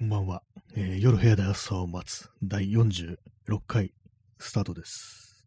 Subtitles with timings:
[0.00, 0.42] こんばんは、
[0.76, 3.18] えー夜部屋で朝を待つ第46
[3.66, 3.92] 回
[4.38, 5.46] スタートです。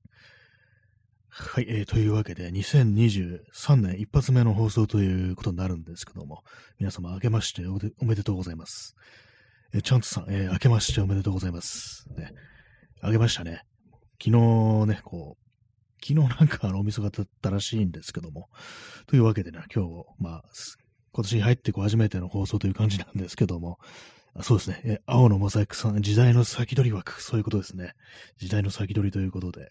[1.28, 6.44] はい、えーというわけで2023年一発目の放送ということになるんですけども、
[6.78, 8.96] 皆様明けましておめでとうございます。
[9.74, 12.06] えーチャンツさん、えー明けましておめでとうございます。
[12.16, 12.32] ね、
[13.02, 13.64] 明けましたね。
[14.24, 18.50] 昨日ね、こう、昨日なんかあのお店がだったらしいんですけども、
[19.08, 20.44] というわけでね、今日、まあ、
[21.12, 23.80] 今年に入ってこう初めての放送という感じなんですけども、
[24.42, 24.82] そうですね。
[24.84, 27.94] え青のモザイクさん、時代の先取り枠、そういうことですね。
[28.38, 29.70] 時代の先取りということで、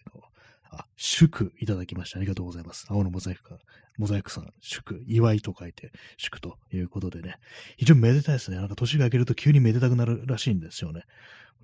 [0.71, 2.17] あ、祝いただきました。
[2.17, 2.85] ありがとうございます。
[2.89, 3.57] 青のモザイクか、
[3.97, 7.35] モザイクさん、祝、祝いと書いて、祝ということでね。
[7.77, 8.57] 非常にめでたいですね。
[8.57, 11.03] なんか年が明けると急にめでたくなるらしいんですよね。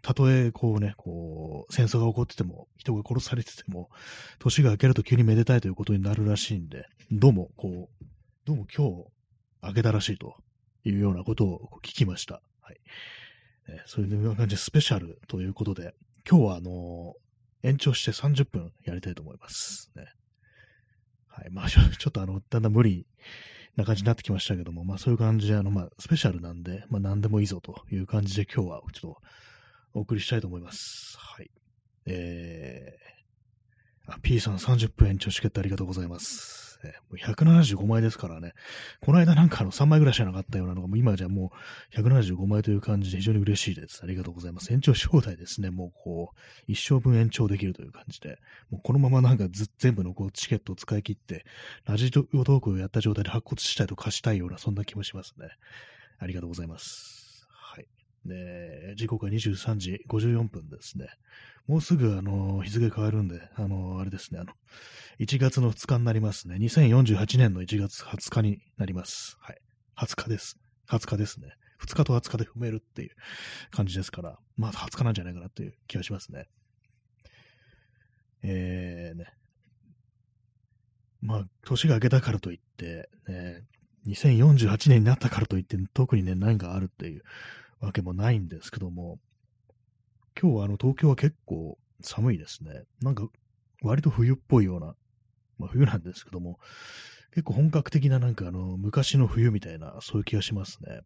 [0.02, 3.90] たとえ、こうね、こう、戦争が起こってても、人が殺されてても、
[4.40, 8.06] 年が明けると急にめでたいということになるらしいんで、どうも、こう、
[8.46, 9.06] どうも今日、
[9.62, 10.36] 明けたらしいと
[10.86, 12.42] いうようなことを聞きました。
[12.70, 12.80] はい。
[13.68, 15.96] えーそういう感じでスペシャルということで、
[16.30, 17.30] 今日はあのー
[17.62, 19.92] 延長して30分やりたいと思います。
[19.94, 20.06] ね。
[21.28, 21.50] はい。
[21.52, 23.06] まあ、 ちょっとあの、だんだん無理
[23.76, 29.22] な感じになってきましたけども、まあそういう感じで、あの、まあ、スペシャルなんで、まあ何でもいいぞという感じで今日はちょっと
[29.94, 31.18] お送りしたいと思います。
[31.18, 31.52] はい。
[32.06, 36.69] えー、あ、P さん30分延長チケットありがとうございます。
[36.84, 38.54] えーもう175枚ですからね。
[39.02, 41.52] この間なんかあの3枚ぐらいしかなかったようなのが、もう今じゃも
[41.94, 44.02] う175枚という感じで非常に嬉しいです。
[44.04, 44.72] ありがとうございます。
[44.72, 45.72] 延長招待ですね。
[45.72, 51.46] もうこう、一生分延長できるという感じで、もうこのままなんか全部のこうチケットを使い切って、
[51.86, 55.50] ラジオトークをやった状態で発骨したいと貸したいような、そんな気もしますね。
[56.20, 57.19] ありがとうございます。
[58.96, 61.08] 時刻は23時54分ですね。
[61.68, 64.54] もうすぐ、あの、日付変わるんで、あの、あれですね、あの、
[65.20, 66.56] 1月の2日になりますね。
[66.56, 69.38] 2048年の1月20日になります。
[69.40, 69.58] はい。
[69.98, 70.58] 20日です。
[70.90, 71.50] 20日ですね。
[71.86, 73.12] 2日と20日で踏めるっていう
[73.72, 76.48] 感じですから、まあ20日なんじゃないかなっていう気がしますね。
[78.44, 79.26] えーね。
[81.22, 83.64] まあ、年が明けたからといって、ね、
[84.08, 87.24] 2048年になったからといって、特にね、何かあるっていう
[87.80, 89.20] わけもないんですけども、
[90.40, 92.84] 今日はあの東京は結構寒いですね。
[93.02, 93.28] なんか
[93.82, 94.96] 割と冬っぽいような、
[95.58, 96.60] まあ冬なんですけども、
[97.32, 101.02] 結構本格的ななんかあの昔の冬みたいな、そういう気がしますね。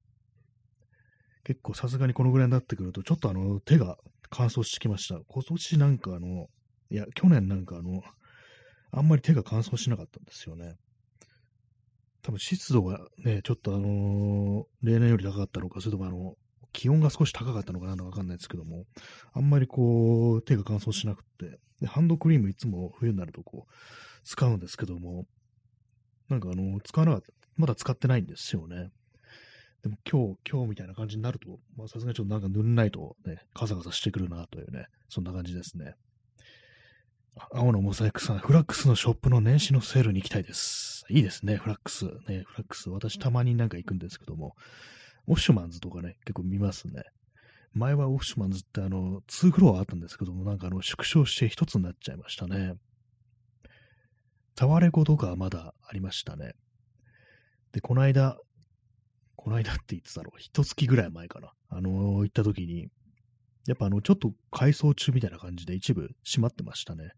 [1.44, 3.98] 結構さすがにこのぐらいになってくると、ちょっとあの手が
[4.30, 5.20] 乾燥してきました。
[5.28, 6.48] 今年なんかあの、
[6.90, 8.02] いや、去年なんかあの、
[8.92, 10.76] あんまり手が乾燥しなかったんですよね。
[12.22, 16.36] 多分湿度がね、ちょっとあの例年より高かったのか、それともあの、
[16.74, 18.86] 気温が少し高かったのかなのかわかんないですけども、
[19.32, 23.74] あんまりこう、手が乾燥しなくて、で、ハンドクリームいつも冬になるとこう、
[24.24, 25.26] 使うんですけども、
[26.30, 28.92] なんかあの、使わなかった、まだ使ってないんですよね。
[29.84, 35.96] でも今日、今日みたいな感じになると、まあさすがにちょっとなんか塗んないとね、カサカサしてくるなというね、そんな感じですね。
[37.52, 41.04] 青のモザイクさん、フラックスのショップの年始のセールに行きたいです。
[41.10, 42.06] いいですね、フラックス。
[42.06, 42.90] ね、フラックス。
[42.90, 44.56] 私たまになんか行くんですけども、
[45.28, 47.04] オフシュマンズとかね、結構見ますね。
[47.74, 52.76] 前はオフシュマンズってあの、2フロアあったんですけども、なんかあの、縮小して一つになっちゃいましたね。
[54.56, 56.54] タワレコとかはまだありましたね。
[57.72, 58.38] で、この間、
[59.36, 61.52] この間って言ってたの、一月ぐらい前かな。
[61.70, 62.90] あの行った時に、
[63.66, 67.12] やっぱあの、ちょっと改装中みたいな感じで一部閉まってましたね。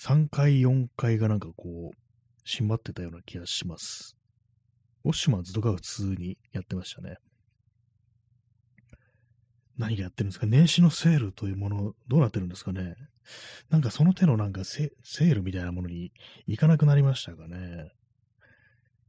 [0.00, 1.96] 3階、4階がなんかこう、
[2.44, 4.17] 閉まってたような気がします。
[5.04, 7.16] ウォッシュマンズとかは普通にやってましたね。
[9.78, 10.46] 何がやってるんですか？
[10.46, 12.96] 年始のセールというもの、どうなってるんですかね？
[13.70, 16.12] なんかその手のなんかセールみたいなものに
[16.46, 17.92] 行かなくなりましたかね？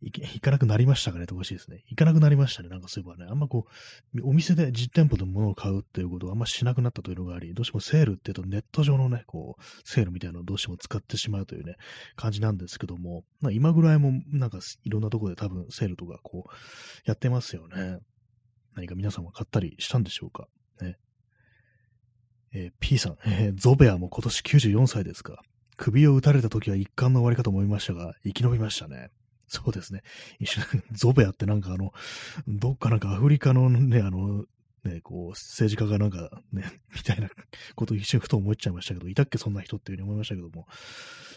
[0.01, 1.83] 行け行かなくなりましたかねっておかしいですね。
[1.87, 2.69] 行かなくなりましたね。
[2.69, 3.65] なんかそういえばね、あんまこ
[4.15, 11.75] う、お店で実店舗で物を買うっていうことをあんましなくなったというのがあり、どうしてもセールって言うとネット上のね、こう、セールみたいなのをどうしても使ってしまうというね、
[12.15, 16.51] 感じなんですけども、まあ、今ぐらいもなんかいろんなところで多分セールとかこう、
[17.05, 17.99] やってますよね。
[18.75, 20.47] 何か皆さんも買ったりしたんでしょうか？
[20.81, 20.95] ね。
[22.53, 25.41] えー P さん、えーゾベアも今年94歳ですか。
[25.75, 29.09] 首を打たれた時は一貫の終わりかと思いましたが、生き延びましたね。
[29.51, 30.03] そうですね。
[30.39, 30.61] 一緒、
[30.93, 31.91] ゾベアってなんかあの、
[32.47, 34.45] どっかなんかアフリカのね、あの、
[34.83, 36.63] ね、こう、政治家がなんかね、
[36.95, 37.29] みたいな
[37.75, 40.67] ことを一瞬ふと思っちゃいましたけど、いたっけそんな人っていうふうに思いましたけども。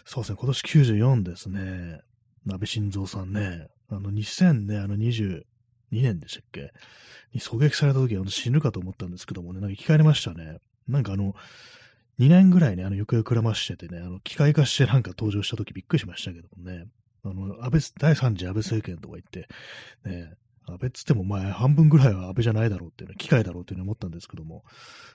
[0.05, 2.01] そうですね、今年94ですね。
[2.47, 5.43] 安倍晋三さんね、あの、2000ね、あの22
[5.91, 6.71] 年でしたっけ？
[7.33, 10.57] に狙撃された時は死ぬかと思ったんですけどもね、なんか生き返りましたね。
[10.87, 11.35] なんかあの、
[12.19, 16.85] 2年ぐらいね、あの、行方をくらましててね、あの、機械化してなんか登場した時びっくりしましたけどもね。
[17.23, 19.47] あの、安倍、第3次安倍政権とか言って、
[20.09, 20.33] ね、
[20.65, 24.63] 安倍っつっても、まあ、半分ぐらいは安倍じゃないだろうっていうね、機械だろうっていうふうに思ったんですけども、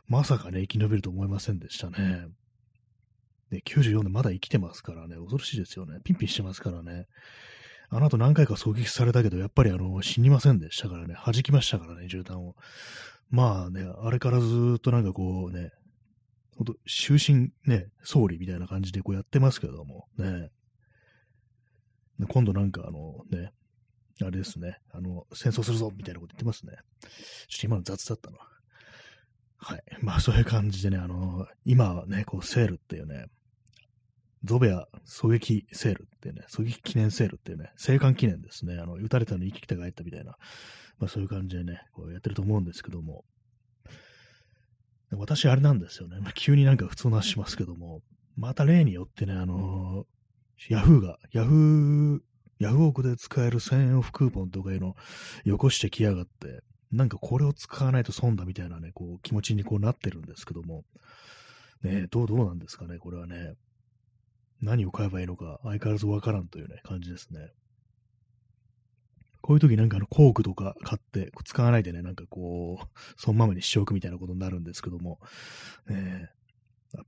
[0.06, 2.28] まさかね、生き延びると思いませんでしたね。
[3.50, 6.00] で、94でまだ生きてますからね、恐ろしいですよね。
[6.04, 7.06] ピンピンしてますからね。
[7.90, 12.54] あの後何回か狙撃されたけど、やっぱりあの、死にませんでしたからね、弾きましたからね、銃弾を。
[13.30, 15.70] まあね、あれからずっとなんかこうね、
[16.56, 20.50] ほんと、終身ね、総理みたいな感じでこうやってますけども、ね。
[22.26, 23.52] 今度なんかあのね、
[24.20, 26.72] あれですね、あの、戦争するぞみたいなこと言ってますね。
[27.48, 28.38] ちょっと今の雑だったな。
[29.58, 29.82] はい。
[30.00, 33.26] まあそういう感じでね、あの、今はね、こうセールっていうね、
[34.44, 38.78] ゾベア狙撃セールっていうね、狙撃記念セールっていうね、生還記念ですね。
[38.78, 40.36] あの、撃たれたのに生きて帰ったみたいな、
[40.98, 43.24] まあそういう感じでね、こうやってると思うんですけども、
[45.10, 46.18] 私あれなんですよね。
[46.20, 48.02] まあ、急になんか普通の話しますけども、
[48.36, 50.06] また例によってね、あの、
[50.68, 52.20] ヤフーが、ヤフー、
[52.58, 54.96] ヤフオクで使える1000円オフクーポンとかいうの
[55.44, 60.84] よこしてきやがって、なんかこれを使わないと損だみたいなね、こう気持ちにこうなってるんですけども、
[61.82, 63.54] ねどう、どうなんですかね、これはね。
[64.60, 67.52] 何を買えばいいのか相変わらずわからんというね、感じですね。
[69.40, 75.20] こういう時なんかあの工具とか買って使わないでね、なんかこう、そのままにしておくみたいなことになるんですけども、
[75.88, 76.28] え、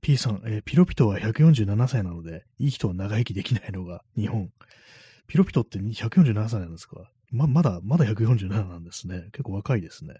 [0.01, 4.51] P さん、えー、ピロピトは147歳なので、いい人は長生きできないのが日本。
[5.27, 7.09] ピロピトって147歳なんですか？
[7.31, 9.29] ま、まだ、まだ147なんですね。
[9.31, 10.15] 結構若いですね。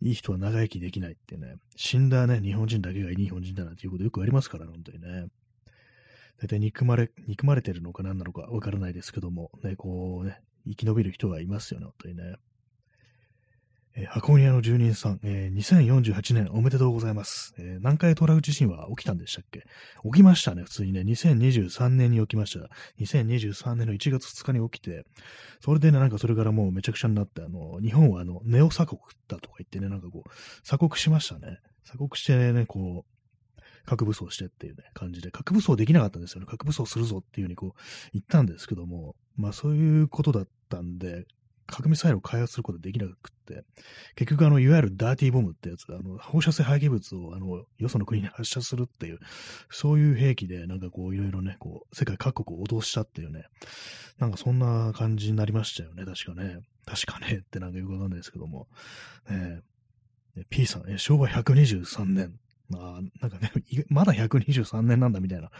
[0.00, 5.26] いい人は長生きできないってね、死んだね、日本人だけがいい日本人だなんていうことよくありますから、本当にね。
[6.40, 12.36] 大体憎まれ、憎まれてるのか何なのかわからないですけども、ね、こうね、生き延びる人がいますよね、本当にね。
[14.00, 17.52] えー、箱庭の住人さん、えー、2048年おめでとうございます。
[17.58, 19.64] えー、南海トラフ地震は起きたんでしたっけ？
[20.04, 21.00] 起きましたね、普通にね。
[21.00, 22.68] 2023年に起きました。
[23.00, 25.04] 2023年の1月2日に起きて、
[25.60, 30.30] それでね、なんかそれからもうめちゃくちゃになって、あの、日本はあの、ネオ鎖国だとか言ってね、なんかこう、
[30.62, 31.58] 鎖国しましたね。
[31.84, 36.46] 鎖国してね、こう、核武装してっていうね、感じで、核武装できなかったんですよね。
[36.46, 37.72] 核武装するぞっていうふうにこう
[38.12, 41.26] 言ったんですけども、まあそういうことだったんで、
[41.68, 43.14] 核ミサイルを開発することできなくっ
[43.46, 43.64] て、
[44.16, 49.18] 結局あの、いわゆるダーティーボムってやつ、あの、放射性廃棄物をあの、よその国に発射するっていう、
[49.70, 53.44] そういう兵器でなんかこう、いろいろね、こう、世界各国を脅したっていうね、
[54.18, 56.60] なんかそんな感じになりましたよね、確かね。
[56.86, 58.66] 確かねってなんかよくわかんないですけども。
[59.30, 59.62] ね
[60.50, 62.38] P さん、え昭和123年、
[62.74, 63.50] あなんかね、
[63.88, 65.50] まだ123年なんだみたいな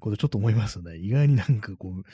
[0.00, 0.96] ことちょっと思いますね。
[0.96, 2.04] 意外になんかこう、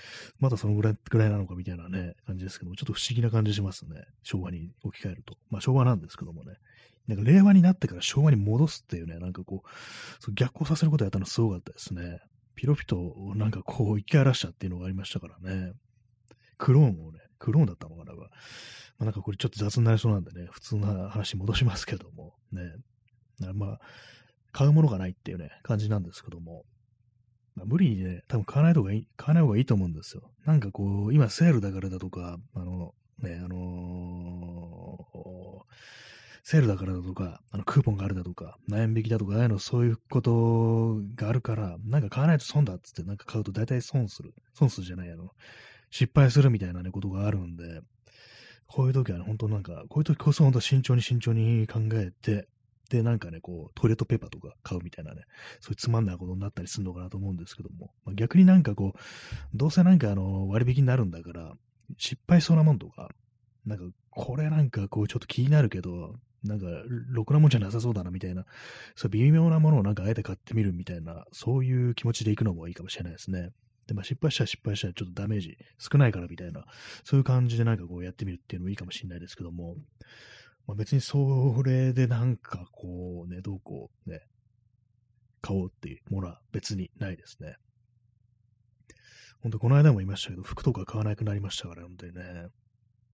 [0.40, 4.02] まだそのぐらいぐらいなのかみたいなね、感じですけども、ちょっと不思議な感じしますね。
[4.22, 5.38] 昭和に置き換えると。
[5.50, 6.54] まあ昭和なんですけどもね。
[7.06, 9.68] なんか令和になってから昭和に戻すっていうね、なんかこう、
[10.20, 12.20] そう逆行させることやったのすごかったですね。
[12.54, 15.72] ピロピトをなんかこう、生き荒らしたっていうのがありましたからね。
[16.58, 18.14] クローンをね、クローンだったのかな。
[18.14, 18.26] ま
[19.00, 22.74] あ、なんかこれちょっと雑になりそうなんでね、普通の話戻しますけども、ね。
[23.54, 23.80] まあ、
[24.52, 26.64] 買うものがないっていうね、感じなんですけども、
[27.54, 30.30] まあ、無理にね、多分買わない方がいい、買わない方がいいと思うんですよ。
[30.44, 35.70] なんかこう、今セールだからだとか、あの、ね、あのー、
[36.42, 44.34] セールだからだとか、あのクーポンがあるだとか、何円引きだとか、ああいうのそういうことがあるから、なんか買わないと損だっつって、なんか買うと大体損する。
[44.54, 45.30] 損するじゃない、あの、
[45.90, 47.82] 失敗するみたいなね、ことがあるんで、
[48.66, 52.48] こういう時はね、本当なんか、こういう時こそ本当慎重に慎重に考えて、
[52.90, 55.22] で、なんかね、こう、トイレットペーパーとか買うみたいなね、
[55.60, 58.98] そういうつまんないことになったりするのかなと思うんですけども、まあ、逆になんかこう、
[59.54, 61.54] どうせなんかあの、割引になるんだから、
[61.96, 63.08] 失敗そうなもんとか、
[63.64, 66.66] なんか、これなんかこう、ちょっと気になるけど、なんか、
[67.10, 68.44] ろくなもんじゃなさそうだなみたいな、
[68.96, 73.50] そう微妙なものをなんかあえて買ってみるみたいな、そういう気持ちで行くのもいいかもしれないですね。
[73.86, 76.64] で、まあ、失敗したら失敗したらちょっとダメージ少ないからみたいな、
[77.04, 79.76] そういう感じでなんかこうやってみるっていうのもいいかもしれないですけども、
[80.66, 84.20] まあ、別にそれでなんかこうね、どうこうね、
[85.40, 87.56] 買おうっていうものは別にないですね。
[89.42, 92.22] ほんとこの間も言いましたけど、服とか買わなくなりましたから、本当にね。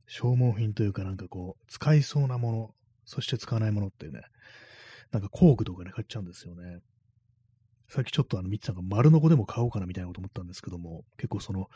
[0.08, 2.74] 消耗品というかなんかこう、使いそうなもの、
[3.04, 4.22] そして使わないものっていうね、
[5.12, 6.80] なんか工具とかね、買っちゃうんですよね。
[7.88, 11.68] さっきちょっとあの見てたのが丸のこでも買おうかなみたいなこと思ったんですけども、結構その、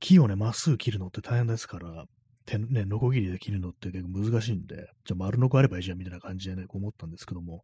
[0.00, 2.04] 木をね、まっすぐ切るのって大変ですから、
[2.48, 7.62] 手、ね、ノコギリで切るのって結構難しいんで、じゃあ丸ノコあればいいじゃんみたいな感じでね、こう思ったんですけども、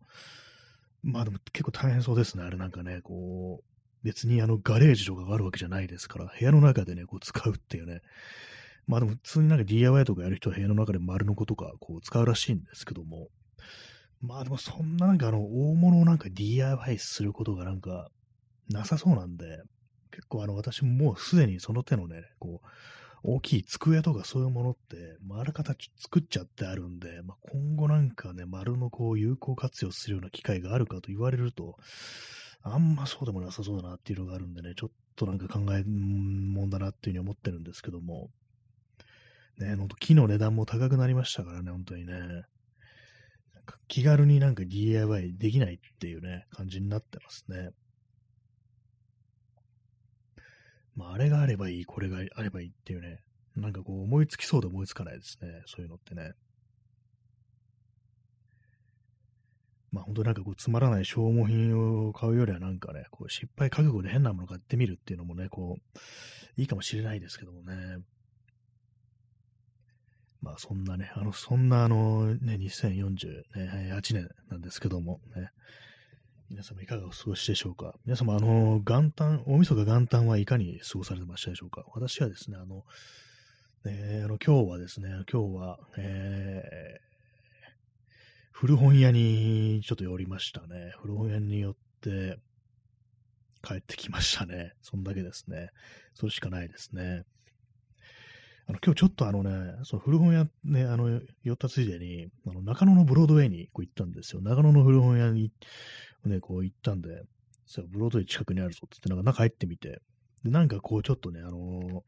[1.02, 2.44] まあでも結構大変そうですね。
[2.44, 3.64] あれなんかね、こう、
[4.04, 8.00] 別にあのガレージとかがあるわけじゃないですから、部屋の中でね、こう使うっていうね。
[8.86, 13.28] まあでも普通になんか DIY とかやる人は部屋の中で丸ノコとかこう使うらしいんですけども、
[14.20, 18.08] まあでもそんななんかあの大物をなんか DIY することがなんか
[18.68, 19.62] なさそうなんで、
[20.10, 22.66] 結構あの私ももうすでにその手のね、こう、
[23.26, 31.76] 大きい机とかそういうものって、まあ、あらかた作っちゃってあるんで、まあ、今後なんかね、丸のこう有効活用するような機会があるかと言われると、
[32.62, 38.28] あんまそうでもなさそうだなっていうのがあるんでね、ちょっとなんか考えもんだなっていうふうに思ってるんですけども、
[39.58, 42.14] ね、ほんと木の値段も高くなりましたからね、本当にね。
[43.88, 47.70] 気軽になんか DIY できないっていうね、感じになってますね。
[50.96, 53.20] まあ、あれがあればいい、これがあればいいっていうね、
[53.56, 56.32] なんかこう思いつきそうで思いつかないですね、そういうのってね。
[59.90, 67.98] まあ本当なんかこうつまらない消耗品を買うよりはなんかね、こう失敗覚悟で変なもの買ってみるっていうのもね、こう、いいかもしれないですけどもね。
[70.40, 73.44] まあそんなね、あの、そんなあのね、2048
[74.14, 75.50] 年なんですけどもね、
[76.50, 77.94] 皆様いかがお過ごしでしょうか？
[78.04, 81.84] 皆様、あの、元旦、大晦日元旦はいかに過ごされてましたでしょうか？
[81.94, 82.84] 私はですね、あの、
[83.86, 87.00] えー、あの今日はですね、今日は、えー、
[88.52, 90.94] 古本屋にちょっと寄りましたね。
[91.00, 92.38] 古本屋に寄って
[93.62, 94.74] 帰ってきましたね。
[94.82, 95.70] そんだけですね。
[96.12, 97.24] それしかないですね。
[98.66, 104.40] あの、今日ちょっとあのね、その古本屋ね、あの、寄ったついでに、あの、中野のブロードウェイにこう行ったんですよ。
[104.40, 105.52] 中野の古本屋に
[106.24, 107.22] ね、こう行ったんで、
[107.66, 110.00] そうブロードウェイ近くにあるぞってって、なんか中入ってみて、
[110.44, 112.00] で、なんかこうちょっとね、あのー、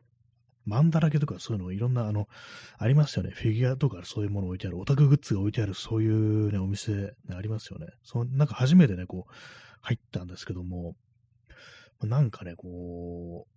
[0.64, 2.26] マンだらけとかそういうのいろんな、あの、
[2.78, 3.30] ありますよね。
[3.30, 7.86] フィギュアとかそういうもの置いてある、オタクグッズが置いてある、そういうね、お店、ね、ありますよね。
[8.02, 9.32] その、なんか初めてね、こう、
[9.82, 10.96] 入ったんですけども、
[12.02, 13.55] なんかね、こう、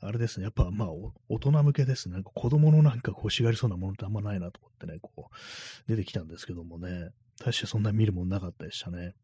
[0.00, 0.88] あれですね、やっぱまあ、
[1.28, 2.14] 大人向けですね。
[2.14, 7.10] なんか子供のなんか欲しがりそうなものってあんまないなと思ってね、こう、出てきたんですけどもね、
[7.44, 9.14] 大してそんな見るもんなかったでしたね。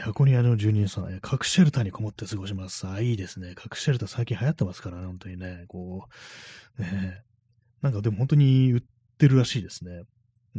[0.00, 2.86] 箱庭の住人さん、核シェルターにこもって過ごします。
[2.86, 3.54] あ、いいですね。
[3.54, 5.64] 核シェルター最近流行ってますからね、本当にね。
[5.68, 6.08] こ
[6.78, 7.22] う、ね
[7.82, 8.82] なんかでも本当に売っ
[9.18, 10.02] てるらしいですね。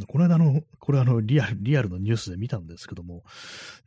[0.06, 3.24] この間の、これあの、リアル、リアルのニュースで見たんですけども、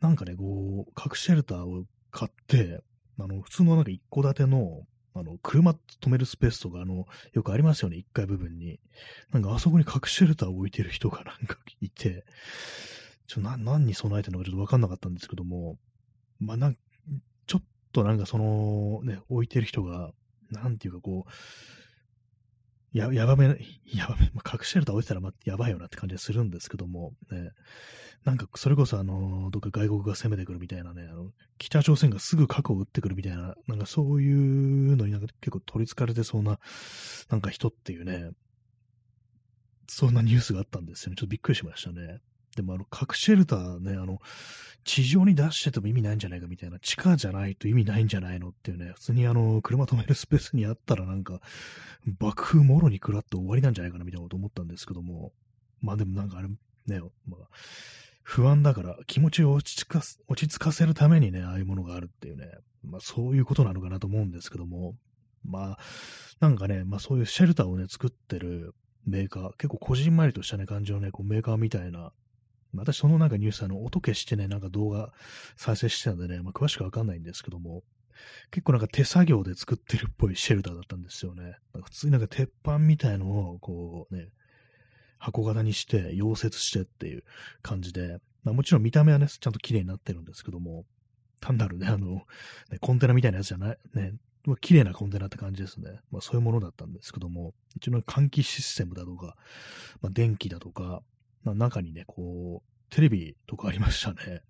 [0.00, 2.82] なんかね、こう、核シェルターを買って、
[3.22, 8.80] あの、普通のなんか一戸建ての、あの、車止めるスペースとか、あの、よくありますよね、一階部分に。
[9.32, 12.24] なんかあそこに核シェルターを置いてる人が なんかいて、
[13.26, 15.78] ちょ、な、何に備えてるのかちょっとわかんなかったんですけども、
[16.38, 16.78] まあ、なん、
[17.46, 20.12] ちょっとなんかその、ね、置いてる人が、
[20.50, 21.30] なんていうかこう、
[22.92, 23.46] や、やばめ、
[23.94, 27.50] やばめ、まあ、隠してると置いてたら、まあ、やばいよなって感じがするんですけども、ね、
[28.24, 36.58] なんか、それこそ、あの、どっか外国が攻めてくるみたいなね、あの、北朝鮮がすぐ核を撃ってくるみたいな、なんかそういうのになんか結構取り憑かれてそうな、
[37.28, 38.30] なんか人っていうね、
[39.88, 41.16] そんなニュースがあったんですよね。
[41.16, 42.20] ちょっとびっくりしましたね。
[42.56, 44.18] でもあの、核シェルターね、あの、
[44.84, 51.40] 地上に出してても意味ないんじゃないかみたいな、地下じゃないと意味ないんじゃないのっていうね、普通にあの、車止めるスペースにあったらなんか、
[52.18, 55.32] 爆風もろに食らって終わりなんじゃないかなみたいなこと思ったんですけども、
[55.80, 57.48] まあでもなんかあれ、ね、まあ、
[58.22, 62.46] 不安だから気持ちを落ち着か落ち着かせるためにね、ああいうものがあるっていうね、
[62.82, 64.94] まあそういうことなのかなと思うんですけども、
[65.44, 65.78] まあ、
[66.40, 68.74] なんかね、まあそういうシェルターをね、作ってる
[69.06, 72.12] メーカー、結構こじんまりとしたね、感じのね、こうメーカーみたいな
[72.74, 75.12] 私そのなんかニュースあの、音消してね、なんか動画
[75.56, 77.82] 再生してたんでね、まあ、詳しくわかんないんですけども、
[78.50, 81.56] 結構なんか手作業で作ってるっぽいシェルターだったんですよね。
[81.82, 84.28] 普通になんか鉄板みたいのを、こうね、
[85.18, 87.24] 箱型にして、溶接してっていう
[87.62, 90.84] 感じで、まあ、もちろん見た目はね、ちゃんと綺麗になってるんですけども、
[91.40, 92.26] 単なるね、あの、
[92.70, 96.00] ね、コンテナみたいなやつじゃない、ね、ま綺麗なコンテナって感じですね。
[96.10, 99.36] まあそういうものだったんですけども、一応換気システムだとか、
[100.00, 101.02] まあ電気だとか、
[101.44, 104.42] 中にね、こう、テレビとかありましたね。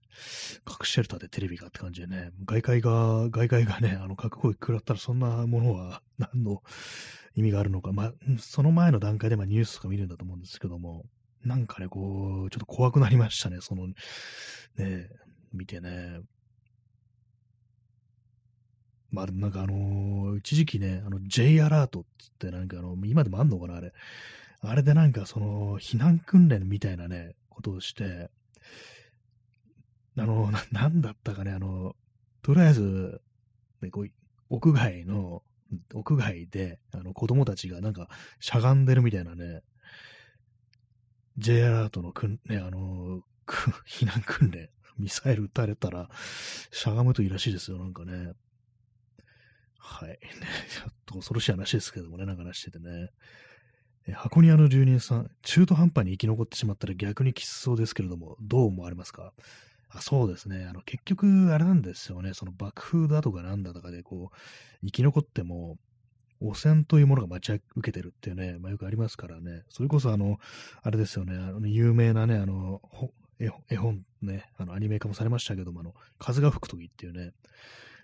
[0.64, 6.62] 核シェルターでテレビがって感じでね、外界が、外界がね、あの、核攻撃食らったらそんなものは 何の
[7.34, 11.06] 意味があるのか、まあ、その前の段階でまあニュースとか見るんだと思うんですけども、
[11.44, 13.94] なんかね、こう、ちょっと怖くなりましたね、その、ね、
[15.52, 16.20] 見てね。
[19.10, 23.92] まあなんかあのー、一時期ね、あの J アラートっつってなんかあの、今でもあんのかな、あれ。
[24.62, 28.30] あれでなんかその、避難訓練みたいなね、ことをして、
[30.18, 31.94] あの、ななんだったかね、あの、
[32.42, 33.22] とりあえず、
[33.80, 34.08] ね、こう
[34.50, 35.42] 屋外の、
[35.94, 39.62] 屋外で、あの、子供たちがなんか、しゃがんでるみたいなね、
[41.38, 43.22] J アラートのくん、ね、あの、
[43.88, 46.10] 避難訓練、ミサイル撃たれたら、
[46.70, 48.32] しゃがむといいらしいですよ、なんかね。
[49.78, 50.08] はい。
[50.08, 50.18] ね、
[50.68, 53.10] ちょっと恐ろしい話ですけどもね、なんか話しててね。
[54.12, 59.32] 箱庭の住人さん、中途半端に生き残ってしまったら逆にきつそうですけれども、どう思われますか？
[59.88, 60.66] あそうですね。
[60.68, 62.32] あの、結局、あれなんですよね。
[62.34, 64.36] その爆風だとかなんだとかで、こう、
[64.86, 65.78] 生き残っても、
[66.40, 70.38] 汚染というものが待ち受けてるっていうね、まあ、よくありますからね、それこそあの、
[70.82, 72.80] あれですよね、あの有名なね、あの、
[73.38, 77.32] 絵本ね、あのアニメ化もされましたけども、あの、風が吹くときっていうね、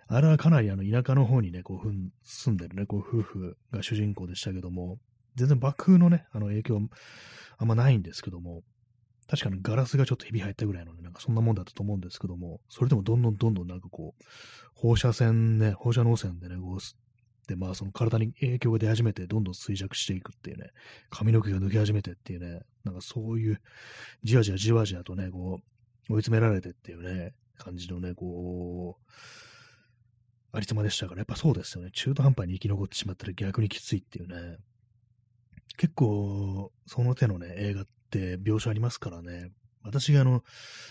[0.09, 1.93] あれはかなりあの田舎の方にね、こう
[2.25, 4.99] 住んでるね、こう夫婦が主人公でしたけども、
[5.37, 6.81] 全然爆風のね、あの影響
[7.59, 8.63] あんまないんですけども、
[9.29, 14.25] 確かにガラスがちょっとひび入ったぐらいのね、なんかそんなもんだったと思うんですけども、それでもどんどんどんどんなんかこう、
[14.75, 16.79] 放射線ね、放射能線でね、こう、
[17.49, 20.71] で、まあその体に影響が出始めて、どんどん衰弱していくっていうね、
[21.11, 23.61] 髪の毛が抜け始めてっていうね、なんかそういう、
[24.23, 25.61] じわじわじわじわとね、こ
[26.09, 29.11] う、追い詰められてっていうね、感じのね、こう、
[30.53, 31.91] ありつまでしたから、やっぱそうですよね。
[31.93, 34.59] 中途半端に生き残ってしまったら逆にきついっていうね。
[35.77, 39.51] 結構、その手のね、映画って描写ありますからね。
[39.83, 40.43] 私があの、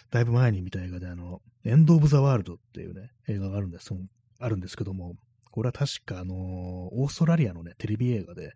[0.10, 3.94] だいぶ前に見た映画であの、エンド・オブ・ザ・ワールドっていうね、映画があるんです、
[4.40, 5.16] あるんですけども、
[5.52, 8.54] これは確かあの、オーストラリアのね、テレビ映画で、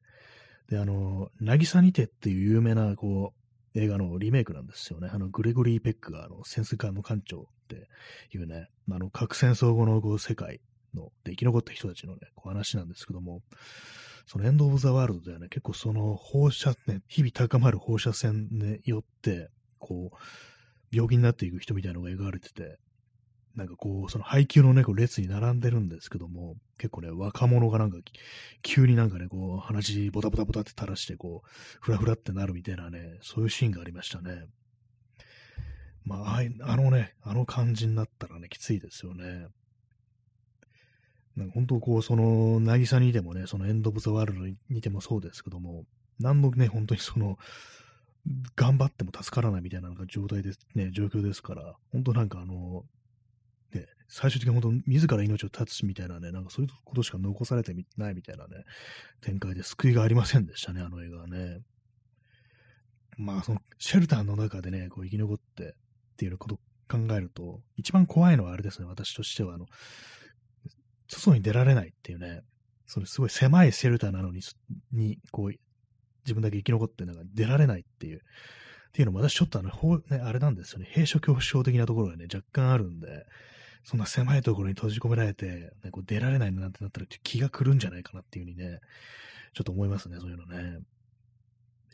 [0.70, 5.10] で、あの、渚にてっていう有名な、こう、映画のリメイクなんですよね。
[5.12, 7.88] あの、グレゴリー・ペックが、あの、潜水艦の艦長って
[8.36, 10.62] いうね、あの、核戦争後のこう世界
[10.94, 13.42] の、で生き残った人たちのね、こう話なんですけども、
[14.30, 20.16] そのエンド・オブ・ザ・ワールドではね、結構その放射、ね、日々高まる放射線によって、こう、
[20.96, 22.78] 病気になっていく人みたいなのが描かれてて、
[23.56, 27.98] なんかこう、その配給のね、こう列に並んでるんですけども、結構ね、若者がなんか、
[28.62, 31.50] 急になんかね、こう、鼻血ボタボタボタって垂らして、こう、
[31.82, 34.46] フラフラってなるみたいなね、そういうシーンがありましたね。
[36.06, 39.48] まあ、あのね、あの感じになったらね、きついですよね。
[41.40, 45.86] なんか本当こう、その、渚にいてもね、そのエンド・オブ・ザ・ワールドにいてもそうですけども、
[46.20, 47.38] 何のね、本当にその、
[48.58, 52.84] 頑張っても助からないみたいな状態ですね、状況ですから、本当なんかあの、
[53.74, 58.66] ね、最終的に本当、自ら命を絶つみたいなね、なんかそういうことしか残されてないみたいなね、
[59.22, 61.62] 展開で救いがありませんでしたね、あの映画はね。
[63.18, 65.72] まあ、その、シェルターの中でね、こう生き残ってっ
[66.18, 66.58] ていうことを
[66.90, 69.68] 考えると、一番怖いのはあれですね、私としては、あの、
[71.18, 72.42] 外に出られないっていうね、
[72.86, 74.42] それすごい狭いシェルターなのに、
[74.92, 75.50] にこう、
[76.26, 83.26] 自分だけ生き残って、なんか出られないっていう、っていうのも私ちょっとあの、ほね、あれなんですよね、閉所恐怖症的なところがね、若干あるんで、
[83.84, 88.80] そんな狭いところに閉じ込められて、ね、こう出られないなんてなったら気が狂うんじゃないかなっていう風にね、
[89.54, 90.80] ちょっと思いますね、そういうのね。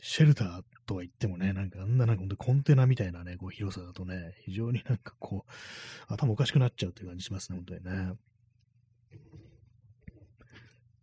[0.00, 8.12] シェルターとは言ってもね、なんかあんななんかコンテナみたいなね、こう広さだとね、非常になんかこう、頭おかしくなっちゃうっていう感じしますね、本当にね。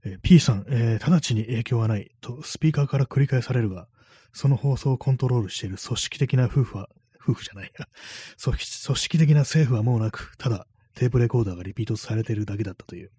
[0.05, 3.87] えー、P さん、えー、直ちに影響はないとスピーカーから繰り返されるが、
[4.33, 6.89] その放送をコントロールしている組織的な夫婦は、
[7.21, 7.87] 夫婦じゃないや、
[8.41, 13.11] 組織的な政府はもうなく、ただテープレコーダーがリピートされているだけだったという。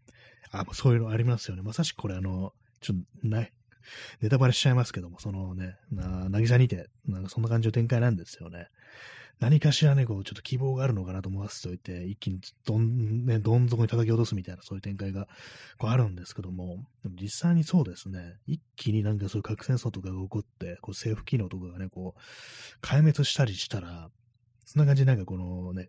[0.50, 1.62] あ、もうそういうのありますよね。
[1.62, 3.52] まさしくこれあの、ちょっとない、
[4.20, 8.68] ネタバレしちゃいますけども、そのね、なぎさにて、なんかそんな感じの展開なんですよね。
[9.40, 15.26] 何かしらね、こう、ちょっと希望があるのかなと思わせておいて、一気にどん、ね、どん底に叩き落とすみたいな、そういう展開が、
[15.78, 24.08] こう、あるんですけども、でも実際にそうですね、一気になんかそういう核戦争とかが起こって、こう、政府機能とかがね、こう、壊滅したりしたら、
[24.64, 25.88] そんな感じでなんかこのね、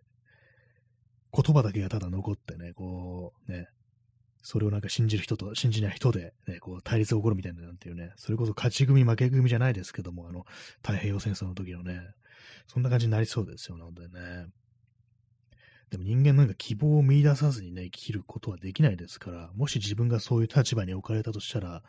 [1.32, 3.68] 言葉だけがただ残ってね、こう、ね、
[4.42, 10.44] それをなんか信じる人と信じない人で、ね、こう対立が起こるみたいななんていうね、それこそ勝ち組負け組じゃないですけども、あの、
[10.82, 12.00] 太平洋戦争の時のね、
[12.66, 14.46] そんな感じになりそうですよね、本当にね。
[15.90, 21.82] でも人間なんか希望を見出さずにね、生きることはできないですから、もし自分がそういう立場に置かれたとしたら、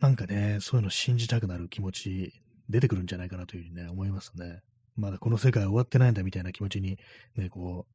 [0.00, 2.32] なんかね、そういうの信じたくなる気持ち
[2.70, 4.60] 出てくるんじゃないかなというふうにね、思いますね。
[4.96, 6.98] まだこの世界終わってないんだみたいな気持ちに
[7.36, 7.86] ね、こ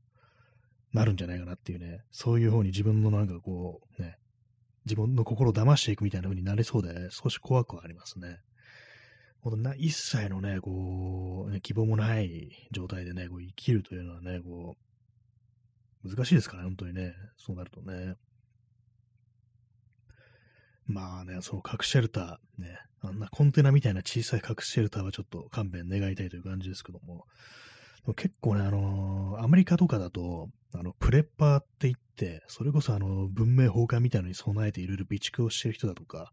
[0.93, 4.17] う、なるんじゃないかなっていうね、そういう方に自分のなんかこう、ね、
[4.85, 8.39] 自分の心を騙していくみたいな風になりそうで、少し怖くはありますね。
[9.41, 14.75] ほんとな、一切のね、こう、ね、希望もない状態でね、こう生きるというのはね、こ
[16.03, 18.15] う、難しいですからね、本当にね、そうなるとね。
[20.85, 27.25] まあね、その核シェルター、ね、あんなコンテナみたいな小さい核シェルターはちょっと勘弁願いたいという感じですけども、
[28.05, 36.31] も結構ね、あのー、アメリカとかだと、あの、プレッパーって言って、それこそあの、文明崩壊みたいなのに備えていろいろ備蓄をしてる人だとか、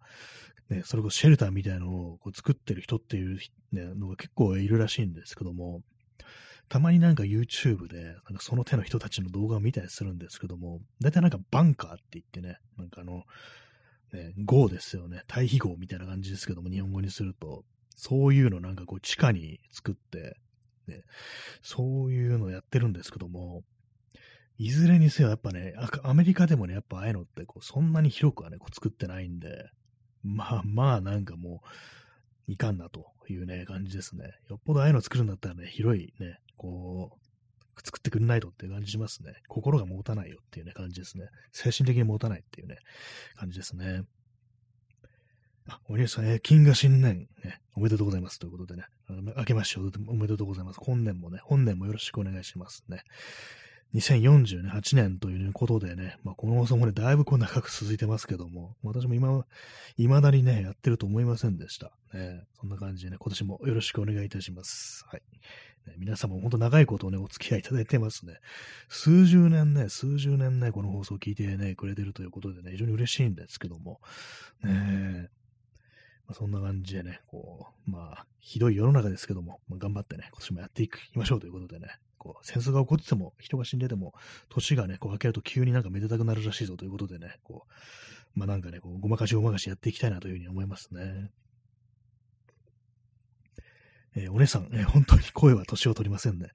[0.71, 3.39] ね、それこそシェルターみたいなのをこう作ってる人っていう、
[3.73, 5.83] ね、のが結構いるらしいんですけども、
[6.69, 13.25] たまになんか YouTube で、なんかその手の人たちの動画を見たりするんですけども、だいたいなんかバンカーって言ってね、なんかあの、
[14.13, 15.23] ね、号ですよね。
[15.27, 17.65] 対比号みたいな感じですけども、日本語にすると、
[17.97, 20.37] そういうのなんかこう地下に作って、
[20.87, 21.05] ね、
[21.63, 23.65] そういうのやってるんですけども、
[24.59, 29.71] いずれにせよやっぱね、アメリカでもね、やっぱああいうのってこうそんなに広くはね、こう作ってないんで、
[30.37, 31.63] まあまあなんかも
[32.49, 34.33] う、いかんなというね、感じですね。
[34.49, 37.29] よっぽどああいうの作るんだったらね、広いね、こう、
[37.85, 39.35] 作ってくんないとっていう感じしますね。
[39.49, 41.29] 心が持たないよっていうね、感じですね。
[41.53, 42.79] 精神的に持たないっていうね、
[43.37, 44.03] 感じですね。
[45.69, 48.39] あ、お兄さん、えー、金河新年、ね、おめでとうございます。
[48.39, 48.85] ということでね、
[49.37, 50.81] 明けましておめでとうございます。
[50.81, 53.03] 本年もね、本年もよろしくお願いしますね。
[53.95, 59.47] 2048年ということでね、まあ、この放送もね、だいぶこう長く続いてますけども、私も今、
[59.97, 61.93] 未だにね、やってると思いませんでした。
[62.13, 65.05] ね、そんな感じでね、今年もよろしくお願いいたします。
[65.09, 65.23] はい。
[65.87, 68.35] ね、皆様も本当長いことをね、お付き合いいただいてますね。
[68.89, 74.01] 数十年ね、数十年ね、この放送を聞いてね、くれてるということでね、非常に嬉しいんですけども、
[74.63, 75.31] ね
[76.29, 81.89] まあ、そんな感じでね、こう、まあ、ひどい世の中ですけども、まあ、頑張ってね、今年もやっていきましょうということでね、
[82.19, 84.13] こう、戦争が起こってても、人が死んでても、
[84.51, 91.31] 年がね、こう明けると急になんかめでたくなるらしいぞということでね、こう、まあなんかね、こう、ごまかしごまかしやっていきたいなというふうに思いますね。
[94.15, 96.49] えー、お姉さん、えー、本当に声は年を取りませんね。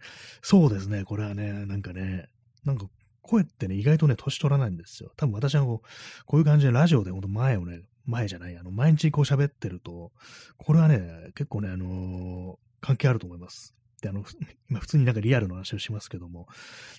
[0.44, 2.30] そうですね、これはね、なんかね、
[2.64, 2.86] なんか
[3.24, 5.12] 声ってね、意外とね、年取らないんですよ。
[5.16, 5.88] 多分私はこう、
[6.26, 10.12] こういう感じでラジオでほんと前をね、前じゃない、あの、毎日こう喋ってると、
[10.58, 13.74] これはね、結構ね、あのー、関係あると思います。
[14.02, 14.24] で、あの、
[14.70, 16.48] 今普通になんかリアルの話をしますけども、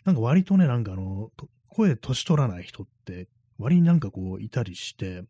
[0.04, 1.30] なんか割とね、なんかあの、
[1.68, 5.24] 声年取らない人って、割になんかこういたりして、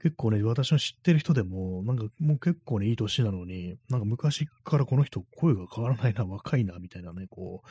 [0.00, 7.62] 結構ね、私の知ってる人でも、なんかもう結構ね、いい年なのに、なんか昔からこの人声が変わらないな、若いな、みたいなね、こ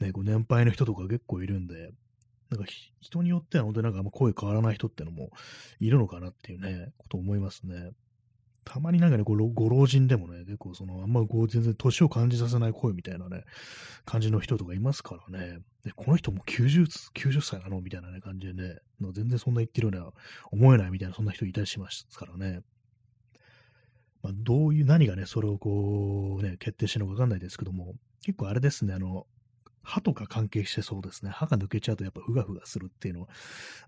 [0.00, 1.92] う、ね、こう年配の人とか結構いるんで、
[2.50, 2.66] なんか
[3.00, 5.30] 人によっては本当になんか声変わらない人ってのも
[5.80, 7.90] いるのかなっていうね、こと思いますね。
[8.64, 13.44] たまになんかね、ご老人でもね、結構その、あんまこう全然年を感じさせない声みたいなね、
[14.04, 15.60] 感じの人とかいますからね。
[15.84, 16.84] で、この人も90、
[17.14, 17.80] 90歳なの？
[17.80, 18.78] みたいなね、感じでね、
[19.12, 20.12] 全然そんな言ってるようには
[20.52, 22.60] 思えないみたいな、そんな人いたりしますからね。
[24.22, 29.26] まあ、どういう、何がね、それをこう、ね、決定してるのかわかんないですけども、結構あれですね、あの、
[29.88, 31.30] 歯とか関係してそうですね。
[31.30, 33.28] 歯が抜けちゃうとやっぱふがふがするっていうのは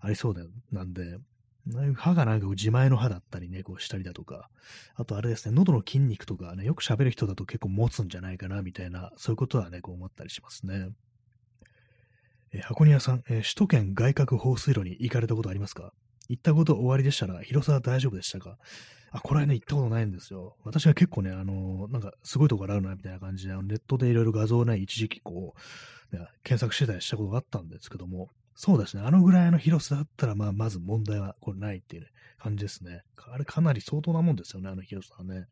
[0.01, 1.19] ありそうで、なんで、
[1.95, 4.49] 歯がなんか自前の歯だったりね、こうしたりだとか、
[4.95, 10.89] あとあれですね、喉の筋肉とかね、よく喋る人だと結構持つんじゃないかな、みたいな、そういうことはね、こう思ったりしますね。
[12.51, 15.93] え、箱庭さん、えー、首都圏外郭放水路に行かれたことありますか？
[16.31, 18.57] 行ったこと終わりでしたら、広さは大丈夫でしたか？
[19.11, 20.55] あ、これはね、行ったことないんですよ。
[20.63, 25.53] 私は結構ね、あの、なんか、すごいところあるな、みたいな感じで、ネットでいろいろ画像をね、一時期こ
[26.11, 29.03] う、ね、検索してたりしたことがあったんですけども、そうですね。
[29.03, 32.07] あのぐらいの広さだったら、まあ、まず問題はこれないっていう、ね、
[32.39, 33.03] 感じですね。
[33.17, 35.47] あれかなり相当なもんですよね、あの広さはね。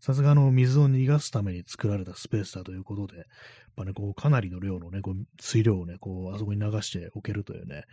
[0.00, 3.26] さすがの水を逃がすために作られたスペースだということで、やっ
[3.76, 7.84] ぱね、こう、かなりの量のね、こう水量をね、こう、あそこに流しておけるというね、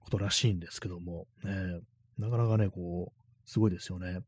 [0.00, 1.80] ことらしいんですけども、ね、
[2.18, 4.20] なかなかね、こう、すごいですよね。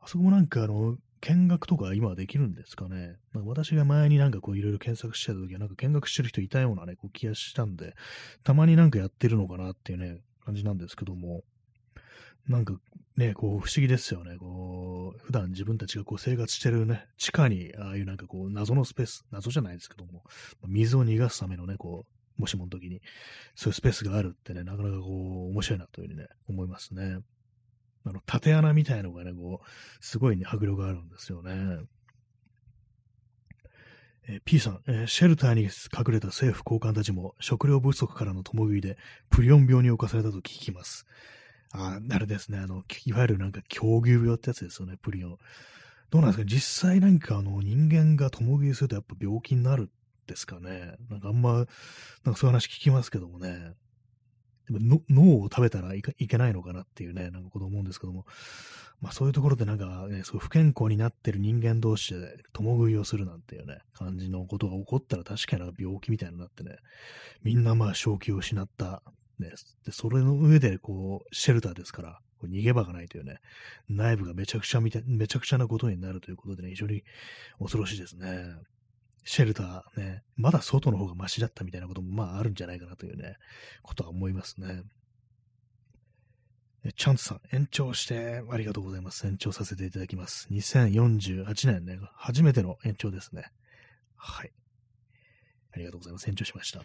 [0.00, 3.16] あそこもなんかあの、見学とか今はできるんですかね。
[3.32, 7.94] なんか私が前になんかこういろいろ検索してた時はなんか見学してる人いたようなね、こう気がしたんで、
[8.42, 11.42] たまになんかやってるのかなっていうね、感じなんですけども、
[12.48, 12.74] なんか
[13.16, 14.36] ね、こう不思議ですよね。
[14.38, 20.24] こう、普段自分たちがこう生活してるね、地下にああいうなんかこう謎のスペース、謎じゃないですけども、
[20.66, 22.06] 水を逃がすためのね、こ
[22.38, 23.00] う、もしもの時に、
[23.54, 27.18] そういうスペースがあるってね、なかなかこう、面白いなというふうにね、思いますね。
[28.04, 31.78] あの、縦穴みたいのがね、こう、すごいね、迫力があるんですよね。
[34.26, 38.96] えー、P さん、えー、シェルターに隠れた政府高官たちも食料不足からの共食いで
[39.28, 41.06] プリオン病に侵されたと聞きます。
[41.76, 45.38] ああ、れですね、あの、いわゆるなんか狂牛病ってやつですよね、プリオン。
[46.10, 46.44] どうなんですか？
[46.44, 49.90] 実際なんかあの人間が共食いするとやっぱ病気になるん
[50.28, 50.94] ですかね？
[51.10, 51.68] なんかあんま、なんか
[52.36, 53.72] そういう話聞きますけどもね。
[54.70, 58.24] でも脳を食べたらいけないのかなっていうね、なんかこと思うんですけども、
[59.02, 66.76] まあそういうところでなんかね、そう不健康になってる人間同士で共食いをするなんていうね、感じのことが起こったら確かに病気みたいになってね、
[67.42, 69.02] みんなまあ正気を失った。
[69.38, 69.50] ね、
[69.84, 73.40] で、それの上でこう、シェルターですから、逃げ場がないというね、
[73.88, 77.02] 内部がめちゃくちゃみたい、めちゃくちゃなことになるということでね、非常に
[77.58, 78.54] 恐ろしいですね。
[79.24, 83.36] シェルターね、まだ外の方がマシだったみたいなこともまああるんじゃないかなというね、
[83.82, 84.82] ことは思いますね。
[86.96, 89.26] チャンツさん、延長してありがとうございます。
[89.26, 90.46] 延長させていただきます。
[90.50, 93.50] 2048年ね、初めての延長ですね。
[94.16, 94.52] はい。
[95.72, 96.28] ありがとうございます。
[96.28, 96.84] 延長しました。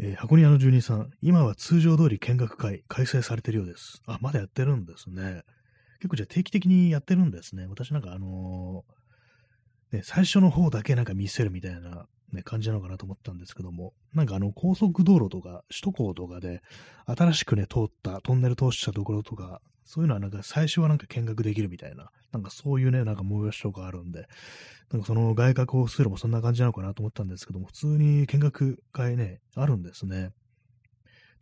[0.00, 4.02] えー、箱庭の住人さん、今は通常通り見学会開催されてるようです。
[4.06, 5.42] あ、まだやってるんですね。
[5.98, 7.66] 結構じゃあ定期的にやってるんですね。
[7.66, 8.98] 私なんかあのー
[9.92, 16.62] ね、最初の方だけなんか見せるみたいな、ね、感じなのかなと思ったんですけども、なんかあの高速道路とか首都高とかで
[17.06, 24.28] 新しくね、通ったトンネル通したところとか、そういうのはなんか最初はなんか見学できるみたいな、なんかそういうね、なんか催しとかあるんで、
[24.92, 30.32] なんかその外郭をするもそんな感じなのかなと思ったんですけども、普通に見学会ね、あるんですね。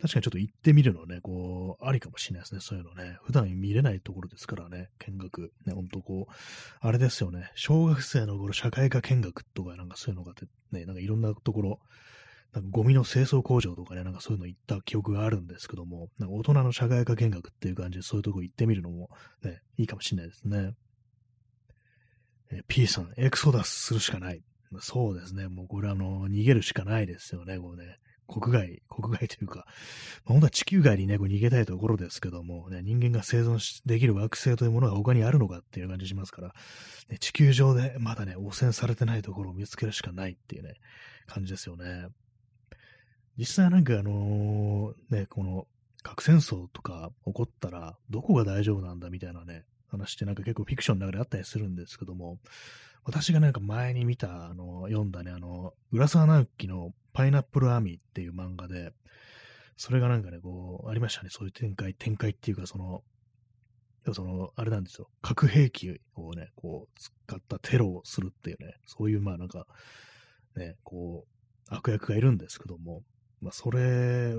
[0.00, 3.18] 確かにちょっと行ってみるのね、こう、ありかもしれないですね、そういうのね。
[3.24, 5.52] 普段見れないところですからね、見学。
[5.64, 6.32] ね、ほんとこう、
[6.78, 11.80] あれですよね、小学生の頃社会科見学とかなんかそういうのがあって、ね、なんかいろんなところ、
[12.52, 19.10] なんかゴミの清掃工場とかね、なんかそういうの行った記憶があるんですけども、なんか大人の社会科見学っていう感じでそういうとこ行ってみるのも
[19.42, 20.72] ね、いいかもしれないですね。
[22.50, 24.42] え P さん、エクソダスするしかない。
[24.80, 25.48] そうですね。
[25.48, 27.98] もうこれあの、逃げるしかないですよね、こうね。
[28.28, 29.66] 国外、国外というか、まあ、
[30.32, 36.48] 本当は地球外にね、こう逃げたいところですけども、ね、人間が生存できる惑星というものが他にあるのかっていう感じしますから、
[37.08, 40.74] ね、地球上でまだね、汚染されてないところを見つけるしかないっていうね、
[41.26, 42.08] 感じですよね。
[43.38, 45.66] 実際なんかあのー、ね、この
[46.02, 52.38] 核戦争とか起こったら、どこが大丈夫なんだみたいなね、話ってなんか結構フィクションの中であったりするんですけども、
[53.04, 58.92] 私がなんか前に見た、あの、読んだね、あの、浦沢直樹のパイナップルアーミーっていう漫画で、
[59.76, 63.02] それがなんかね、こう、ありましたね、そういう展開、展開っていうか、その、
[64.12, 69.66] その、あれなんですよ、核兵器をね、こう、使ったテロをするっていうね、そういう、まあなんか、
[70.56, 73.02] ね、こう、悪役がいるんですけども、
[73.40, 74.34] まあそれ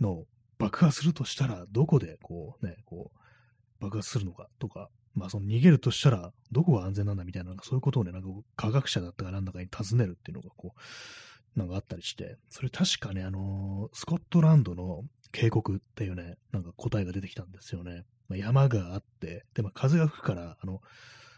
[0.00, 0.24] の
[0.58, 18.04] 爆破するとしたら、どこで、こうね、こう、爆発するのかとか、まあその逃げるとしたらどこが安全なんだみたいな、そういうことをね、なんか科学者だったかなんだかに尋ねるっていうのがこう、なんかあったりして、それ確かね、あのー、スコットランドの渓谷っていうね、なんか答えが出てきたんですよね。
[18.28, 20.80] まあ、山があって、で、まあ風が吹くから、あの、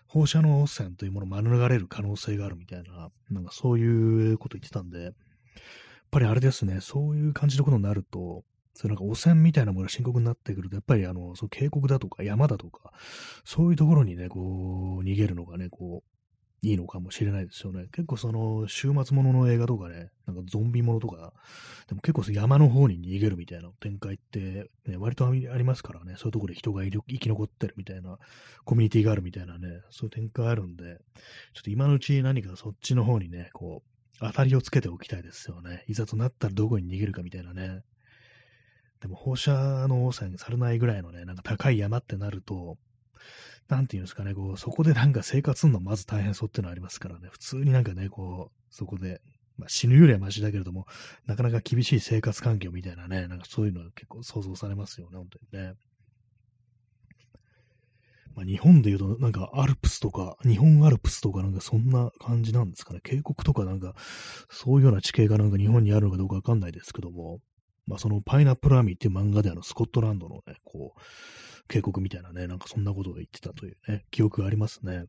[0.07, 5.13] 放射能汚染というものを免れる可能性があるみたいな、なんかそういうこと言ってたんで、
[6.11, 8.45] ぱりあれですね、そういう感じのことになると、
[8.75, 12.93] そうなんか汚染みたいなものが深刻になってくると、やっぱりあの、そう渓谷だとか山だとか、
[13.45, 16.11] そういうところにね、こう、逃げるのがね、こう、
[16.63, 17.87] いいのかもしれないですよね。
[17.93, 21.33] 結構その、週末ものの映画とかね、なんかゾンビものとか、
[21.89, 28.19] でも結構山の方に逃げるみたいな展開って、ね、割とありますからね、そういうところで人が生き残ってるみたいな、
[28.65, 30.99] コミュニティがあるみたいなね、そういう展開あるんで、
[31.55, 33.90] ちょっと今のうち何かそっちの方にね、こう、
[34.21, 35.85] 当たりをつけておきたいですよね。
[35.89, 37.83] いざとなったらどこに逃げるかみたいなね。
[39.01, 39.53] でも放射
[39.89, 42.77] 能汚染されないぐらいのね、なんか高い山ってなると、
[43.69, 49.23] なんていうんですかね、こう、そこでなんか生活するのまず大変そうっていうのはありますからね、普通になんかね、こう、そこで、
[49.57, 50.87] まあ、死ぬよりはマシだけれども、
[51.27, 55.75] なかなか厳しい生活環境みたいなね、なんかそういうのは結構想像されますよね、本当にね。
[58.35, 63.01] まあ、日本で言うと、なんかアルプスとか、日本アルプスとかなんかそんな感じなんですかね。
[63.03, 63.95] 渓谷とかなんか、
[64.51, 67.41] そういうような地形がなんか日本にあるのかどうかわかんないですけども、
[67.87, 71.01] まあ、そのパイナップルアーミーっていう漫画であの、スコットランドのね、こう、
[71.69, 75.05] 渓谷みたいなね、なんかそんなことを言ってたというね、記憶がありますね。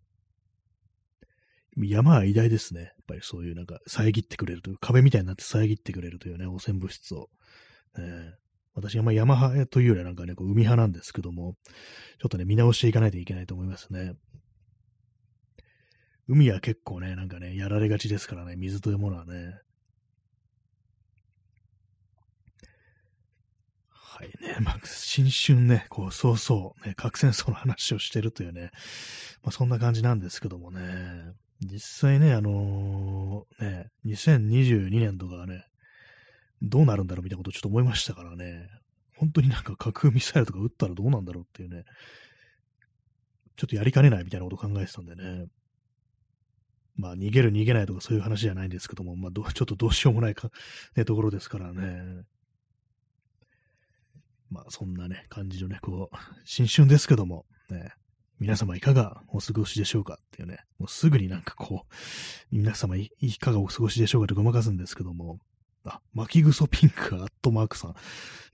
[1.78, 2.82] 山は偉大ですね。
[2.82, 7.30] やっぱりそういうなんか遮ってくれるという、壁みたいになって遮ってくれるというね、汚染物質を。
[7.98, 8.34] え
[8.74, 11.56] 私はまあ山派というよりはなんかね、こう海派なんですけども、
[12.20, 14.14] ちょっとね、見直していかないといけないと思いますね。
[16.28, 19.60] 海は結構ね、なんかね、やられがちですからね、水というものはね。
[23.90, 28.70] はいね、まあ、新春ね、こう、そうそう、ね、核戦争の話をしてるというね、
[29.42, 31.80] まあ、そんな感じなんですけどもね、実
[32.10, 35.66] 際ね、あのー、ね、2022年とかね、
[36.62, 38.69] どうなるんだろうみたいなことをちょっと思いましたからね、
[39.17, 41.84] 本当になんか核ミサイルとか撃ったらどうなんだろうっていうね、
[43.56, 45.45] ちょっとやりかねないみたいなことを考えてたんでね、
[46.95, 50.50] まあ逃げる逃げないとかそういう話じゃないんですけども、まあどちょっとどうしようもないか、
[50.95, 52.24] ね、ところですからね、
[54.50, 57.93] まあそんなね、感じのね、こう、新春ですけども、ね、
[58.39, 65.39] 皆様いかがお過ごしでしょうかっていうね、もうすぐになんかこう、皆様いかがお過ごしでしょうかってごまかすんですけども、
[65.86, 67.96] あ、巻きぐそピンクアットマークさん。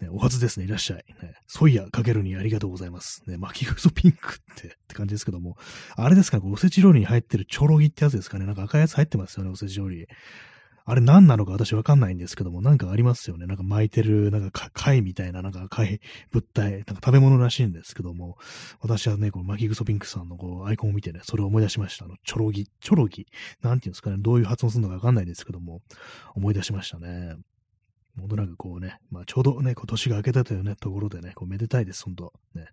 [0.01, 0.65] ね、お初ですね。
[0.65, 1.05] いらっしゃい。
[1.21, 3.23] ね、ソイヤかけるにありがとうございます。
[3.27, 5.57] ね、巻きぐそピンクってって感じですけども、
[5.95, 8.45] あれですかね、おせち料理に入ってるチョロギってやつですかね。
[8.45, 10.07] なんか赤いやつ入ってますよね、おせち料理。
[10.89, 13.45] あれ何なのか私わかんないんですけども、なんかありますよね。
[13.45, 16.00] なんか巻いてる、なんか貝みたいな、なんか赤い
[16.32, 18.38] 物体、なんか食べ物らしいんですけども、
[18.80, 22.06] 私はね、この巻きぐそピンクさんのこうアイコンを見てね、それを思い出しました。
[22.06, 23.28] あの、チョロギ、チョロギ、
[23.62, 25.82] なんていうんですかね、どういう発音するのかわかんないですけども、
[26.36, 27.36] 思い出しましたね。
[28.17, 32.32] ほんとなんかこうね、まあちょうどね、今年が明けたというね、ところでね、こうめでたいです、ほんと。
[32.56, 32.67] ね。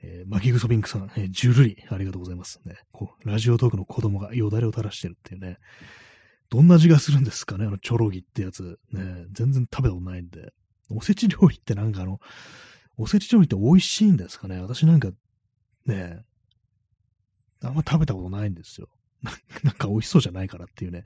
[0.00, 2.60] えー、巻きぐそピンクさん、えー、ジュルリ、ありがとうございます。
[2.64, 2.76] ね。
[2.92, 5.58] こう、ラジオトークの子供がよだれを垂らしてるっていうね。
[6.50, 7.66] どんな味がするんですかね？
[7.66, 8.78] あの、チョロギってやつ。
[8.92, 10.52] ね、全然食べたことないんで。
[10.90, 12.20] おせち料理ってなんかあの、
[12.96, 14.60] おせち料理って美味しいんですかね？
[14.60, 15.10] 私なんか、
[15.84, 16.24] ね、
[17.62, 18.88] あんま食べたことないんですよ。
[19.64, 21.02] なんか美味しそうじゃないからっていうね。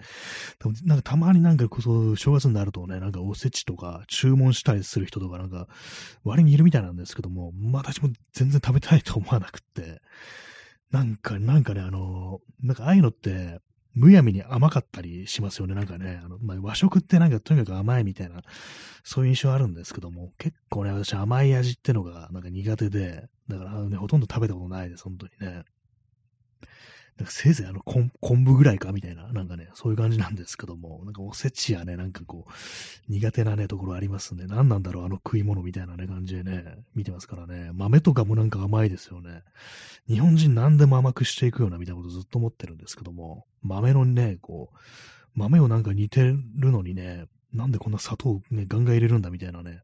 [0.62, 5.66] でもなんかたまになんかこそ正月になるとね、なんかおせちとか注文したりする人とかなんか
[6.22, 10.02] 割にいるみたいなんですけども、まあ私も全然食べたいと思わなくって、
[10.90, 13.60] なんか、なんかね、あの、なんかああいうのって、
[13.94, 15.74] むやみに甘かったりしますよね。
[15.74, 18.42] なんかね、あの、まあ、和食ってなんかとにかく甘いみたいな、
[19.04, 25.64] そういう印象あるんですけども、結構ね、私甘い味ってのがなんか苦手で、だからね、ほとんど食べたことないです、本当にね。
[27.18, 32.52] なんかせいぜいあの昆布ぐらいかみたいな、なんかね、そういう感じなんですけども、なんかおせちやね、なんかこう、
[33.12, 34.46] 苦手なね、ところありますね。
[34.46, 37.70] 何なんだろう、あの食い物みたいなね、感じでね、見てますからね。
[37.74, 39.42] 豆とかもなんか甘いですよね。
[40.08, 44.76] 日本人何でも甘くしていくようなみたいなことずっと思ってるんですけども、豆のね、こう、
[45.34, 49.82] 豆をなんか似てるのにね、なんでこんな砂糖ね、ガンガン入れるんだみたいなね。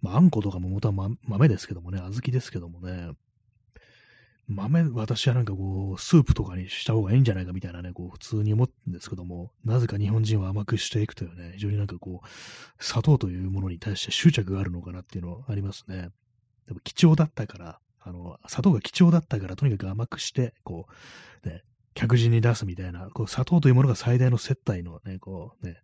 [0.00, 3.10] まあ、あんことかも元は、ま、豆ですけどもね、小豆ですけどもね、
[4.46, 16.10] 豆、私はなんかこう、スープとかにした方がいいんじゃないかみたいなね、こう、普通に思うんですけども、なぜか日本人は甘くしていくというね、非常になんかこう、砂糖というものに対して執着があるのかなっていうのはありますね。
[16.66, 20.86] でも貴重だったから、あの、砂糖が貴重だったから、とにかく甘くして、こ
[21.44, 21.62] う、ね、
[21.94, 25.80] 客人に出すみたいな、こう、砂糖というものが最大の接待のね、こう、ね、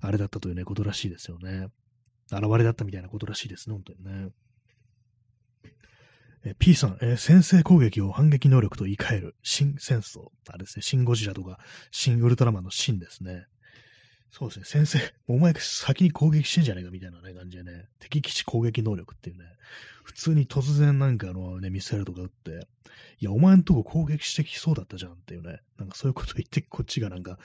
[0.00, 1.68] あれだったというね、ことらしいですよね。
[2.30, 4.30] 現れだったみたいなことらしいですね、本当にね。
[6.44, 10.30] え P さん、えー、先制攻撃を反撃能力と言い換える新戦争。
[10.48, 11.58] あれですね、シンゴジラとか、
[11.90, 13.46] シンウルトラマンのシンですね。
[14.30, 19.44] そうですね、先生、お前先に攻撃してんじゃねえかみたいなね、感じでね、敵基地攻撃能力っていうね、
[20.04, 22.68] 普通に突然なんかあのね、ミサイルとか撃って、
[23.20, 27.38] いや、お前んとこ攻撃してきそうだったじゃんっていうね、なんかそういうこと言って、こっちがなんか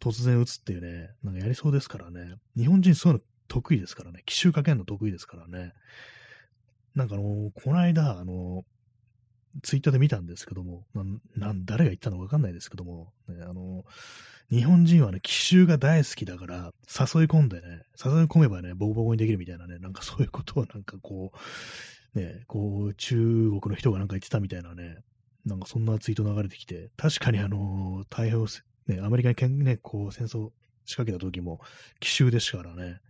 [0.00, 5.74] 突然撃つっていうね、なんかやりそうですからね、日本人そういうの得意ですからね、奇襲かけるの得意ですからね、
[6.94, 8.64] なんかあの、この間、あの、
[9.62, 10.84] ツイッターで見たんですけども、
[11.36, 13.84] な誰が言ったのかわかんないですけども、ね、あの、
[14.50, 21.32] 日本人はね、奇襲が大好きだから、誘い込んでね、誘い込めばね、ボコボコにできるみたいなね、なんかそういうことをなんかこ
[22.14, 24.98] う、ね、こう、中国の人がなんか言ってたみたいなね、
[25.44, 28.46] なんかそんなツイート流れてきて、確かにあの、太平洋、
[28.86, 30.50] ね、アメリカにね、こう、戦争
[30.84, 31.60] 仕掛けた時も、
[32.00, 33.00] 奇襲でしたからね、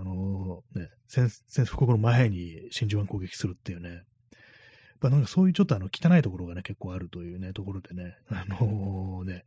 [0.00, 4.02] あのー、ね、戦戦布告の前に真珠湾攻撃するっていうね、やっ
[5.00, 9.44] ぱなんかそういうちょっとあの汚いところがね、結構あるというね、ところでね、あのー、ね、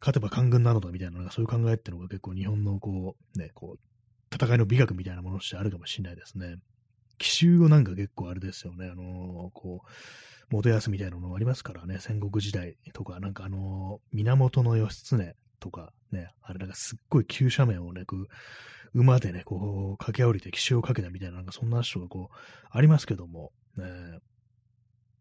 [0.00, 6.56] 勝てば官軍なのだみたいな、なんかそういう考えっていうのが結構日本のこう、ね、こう、戦いの美学みたいなものとしてあるかもしれないですね。
[7.18, 9.88] 奇襲をなんか結構あれですよね、あのー、こう、
[10.50, 18.26] 元康みたいなものありますからね、戦国時代とか、なんかあの源義経とかね、あれなんかすっごい急斜面をね、こう、
[18.94, 22.36] 馬でね、こう、駆け下りて奇襲をかけたみたいな、なんかそんな人がこう、
[22.70, 23.84] ありますけども、ね、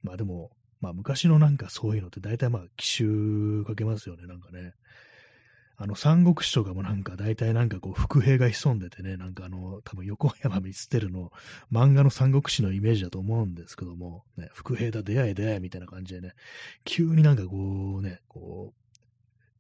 [0.04, 0.52] まあでも、
[0.82, 4.74] まあ昔のなんかそういうのって大体まあ奇襲かけますよね、なんかね。
[5.78, 11.32] あの、三国志とかもなんか大体なんかこう、伏兵が潜んでてね、なんかあの、多分横山見捨てるの、
[11.72, 16.32] 漫画の三国志のイメージだと思うんですけども、ね、伏兵だ、出会え出会えみたいな感じでね、
[16.86, 18.85] 急になんかこうね、こう、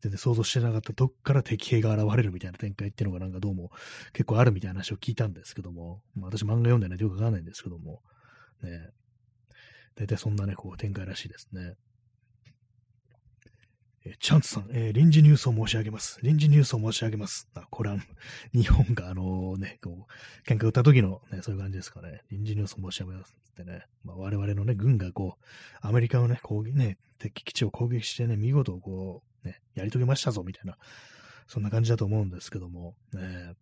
[0.05, 3.71] 全然想像してなかったとこから敵兵が現れるみたいな展開っていうのがなんかどうも
[4.13, 8.03] 結構あるみたいな話を聞いたんですけども、まあ、私漫画読んでないとよくわかんないんですけども、
[8.61, 8.91] ね、
[9.95, 11.73] 大体そんなね、こう展開らしいですね。
[14.05, 16.19] えチャンツさん、えー、臨時ニュースを申し上げます。
[16.21, 17.49] 臨時ニュースを申し上げます。
[17.55, 17.97] あ、これは、
[18.53, 22.21] 日本があのね、こう、喧嘩売った時のね、そういう感じですかね。
[22.29, 23.87] 臨時ニュースを申し上げますってね。
[24.03, 25.45] まあ、我々のね、軍がこう、
[25.81, 30.77] アメリカのね、攻撃ね、敵基地を攻撃してね、見事こう、ね、やり遂げましたぞ、みたいな、
[31.47, 33.55] そんな感じだと思うんですけども、ね、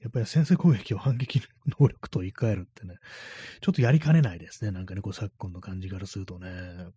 [0.00, 1.40] やっぱり先制攻撃を反撃
[1.78, 2.96] 能力と言い換えるってね、
[3.60, 4.70] ちょっとやりかねないですね。
[4.70, 6.88] なんかね、こう昨今の感じからするとね、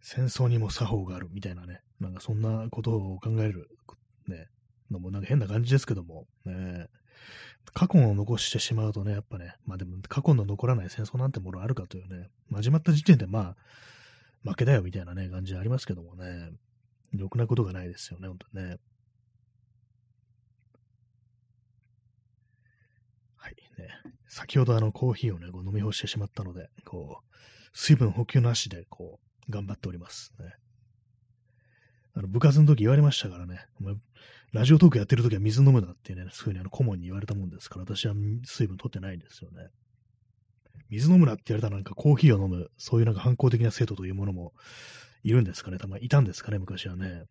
[0.00, 3.70] 戦争にも作法があるみたいなね、なんかそんなことを考える、
[4.28, 4.48] ね、
[4.90, 6.88] のもなんか変な感じですけども、ね、
[7.72, 13.56] 過去を残してしまうとね、やっぱね、まあでも過去の残らない戦争なんてものあるかというね、始まった時点でま
[14.44, 16.52] あ、負けだよみたいなね、感じありますけどもね、
[17.18, 18.76] ろくなことがないですよね、本当ね。
[23.36, 23.88] はい、ね。
[24.28, 27.36] 先ほどあのコーヒーをね、こう飲み干してしまったので、こう、
[27.72, 30.54] 水分補給なしで、こう、頑張っておりますね。
[32.14, 33.94] あの、部活の時言われましたからね、お前、
[34.52, 38.14] ラジオトークやってる時は水飲むなってね、そういうふうにあの顧問に言われたもんですから、私は
[38.44, 39.68] 水分取ってないんですよね。
[40.88, 44.54] 水飲むなって言われたらなんかコーヒーを飲む、そういうなんか反抗的な生徒というものも
[45.22, 45.78] いるんですかね？
[45.78, 47.24] たまにいたんですかね、昔はね。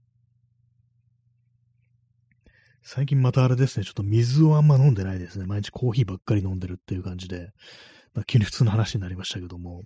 [2.84, 5.46] 最近またあれですね、ちょっと水をあんま飲んでないですね。
[5.46, 7.50] 毎日コーヒーばっかり飲んでるっていう感じで。
[8.28, 9.84] 急に普通の話になりましたけども、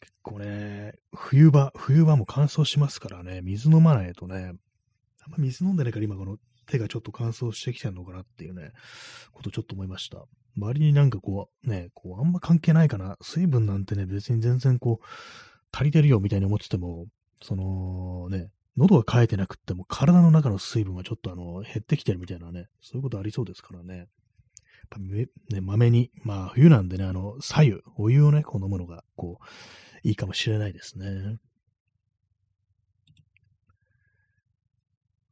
[0.00, 4.52] 結構ね、冬場、冬場も乾燥しますからね、水飲まないとね、
[5.24, 8.70] あんま水飲んでないから今この手がちょっと乾燥してきてるのかなっていうね、
[9.32, 10.24] ことちょっと思いました。
[10.56, 13.16] 周りになんかこう、ね、こう、あんま関係ないかな。
[13.20, 15.04] 水分なんてね、別に全然こう、
[15.72, 17.06] 足りてるよみたいに思ってても、
[17.42, 23.96] そのね、喉が渇いてなくっても体の中の水分がちょっとあの、減ってきてるみたいなね、そういうことありそうですからね。
[23.96, 24.06] やっ
[24.88, 31.38] ぱね、まめに、まあ冬なんでね、あの、左右、お湯をね、こう飲むのが、こう、いいかもしれないですね。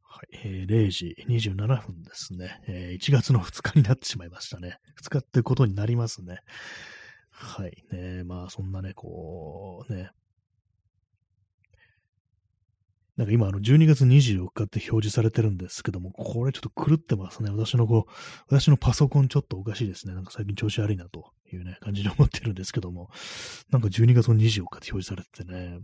[0.01, 2.99] はい、えー、0時27分ですね、えー。
[2.99, 4.77] 1月の2日になってしまいましたね。
[5.01, 6.39] 2日ってことになりますね。
[7.31, 7.85] はい。
[7.91, 10.11] ね、まあそんなね、こう、ね、
[13.19, 17.49] なんか今、あの、12月24日って表示されてるんですけども、これちょっと狂ってますね。
[17.49, 18.11] 私のこう、
[18.47, 20.13] 私のパソコンちょっとおかしいですね。
[20.13, 23.09] なんか最近調子悪いなというね、感じで思ってるんですけども、
[23.71, 25.79] なんか12月の24日って表示されててね、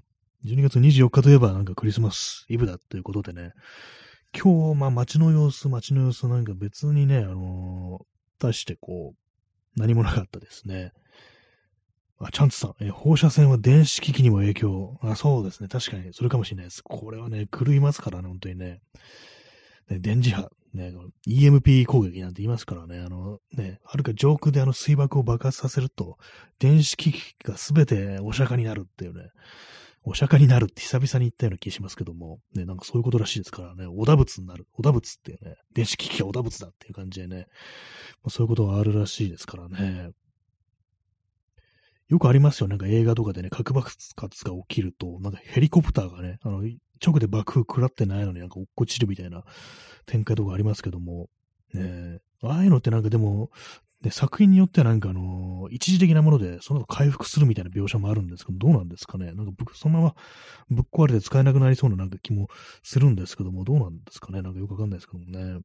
[0.45, 3.51] 12月24日といえばなんかクリスマスイブだということでね、
[4.33, 10.93] 今日、まあ街の様子、街の様子なんか別にね、あのー、出してこう、何もなかったですね。
[12.19, 14.97] あ、チャンツさん、え放射線は電子機器にも影響。
[15.01, 15.67] あ、そうですね。
[15.67, 16.81] 確かに、それかもしれないです。
[16.81, 18.81] これはね、狂いますからね、本当にね。
[19.89, 20.93] ね電磁波、ね、
[21.27, 26.17] EMP 攻撃なんて言いますからね、あの、ね、はるか上空であの水爆を爆発させると、
[26.59, 29.29] 電子機器がすべてお釈迦になるっていうね、
[30.03, 34.67] お釈迦になるって久々に言ったような気しますけども、ね、なんかそういうことらしいですからね、おだ仏になる。
[34.77, 37.47] おだ仏っていうね、電子機器がおだ仏だっていう感じでね、
[38.29, 40.11] そういうことがあるらしいですからね。
[42.07, 42.67] よくありますよ。
[42.67, 46.61] なんか映画とかでね、核爆発が起きると、なんかヘリコプターがね、あの、
[47.05, 49.43] 直で爆風食らってないのになんか落っこちるみたいな
[50.05, 51.29] 展開とかありますけども、
[51.73, 53.49] ね、ああいうのってなんかでも、
[54.01, 59.33] ね、作品によってはなんかあの、一時的なもので、その後回復するみたいな描写もあるんですけど、どうなんですかね。
[59.33, 60.15] なんか僕、そのまま
[60.69, 62.49] ぶっ壊れて使えなくなりそうななんか気も
[62.83, 64.41] するんですけども、どうなんですかね。
[64.41, 65.59] なんかよくわかんないですけどもね。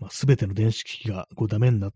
[0.00, 1.92] まあ、すべての電子機器がこうダメになっ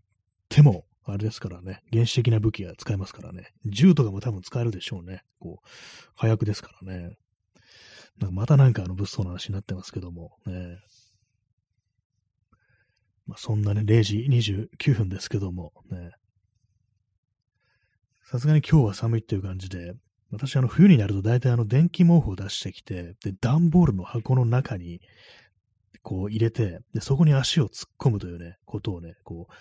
[0.47, 3.51] ても、あれですからね、原始的な武器が使えますからね。
[3.65, 5.23] 銃とかも多分使えるでしょうね。
[5.39, 5.67] こう、
[6.17, 7.17] 火薬ですからね。
[8.19, 10.77] なんかまたなんかあの物騒な話になってますけども、ね。
[13.27, 16.11] まあ、そんなね、0時29分ですけども、ね。
[18.25, 19.93] さすがに今日は寒いっていう感じで、
[20.31, 25.01] 私あの冬になると大体あの電気毛布を出してきて、で、段ボールの箱の中に
[26.01, 29.53] こう入れて、で、そこに足を突っ込むというね、ことをね、こう、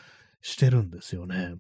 [0.43, 1.55] してるんですよね。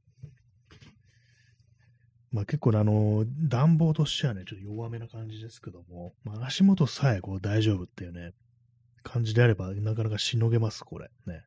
[2.30, 8.32] まあ結構あの、暖房としてはね、ちょっと弱めな感じですけども、まあ足元さえこう大丈夫っていうね、
[9.02, 11.10] 感じであればなかなかしのげます、これ。
[11.26, 11.44] ね。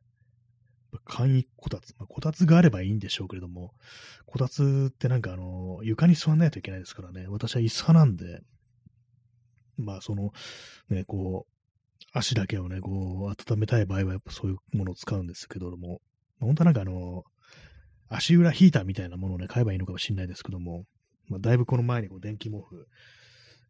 [1.04, 1.94] 簡易こたつ。
[1.98, 3.72] まあ、こたつがあればいいんでしょうけれども、
[4.26, 8.42] こたつってなんかあの、床に座んないといけないですからね、私は椅子派なんで、
[9.78, 10.32] まあその、
[10.90, 11.52] ね、こう、
[12.12, 16.00] 足だけをね、こう、温めたい場合はやっぱそういうものを使うんですけども、
[16.46, 17.24] 本当はなんかあの、
[18.08, 20.84] 足裏ヒーターみたいなものをね、買えばいいのかもしれないですけども、
[21.28, 22.86] まあ、だいぶこの前にこう電気毛布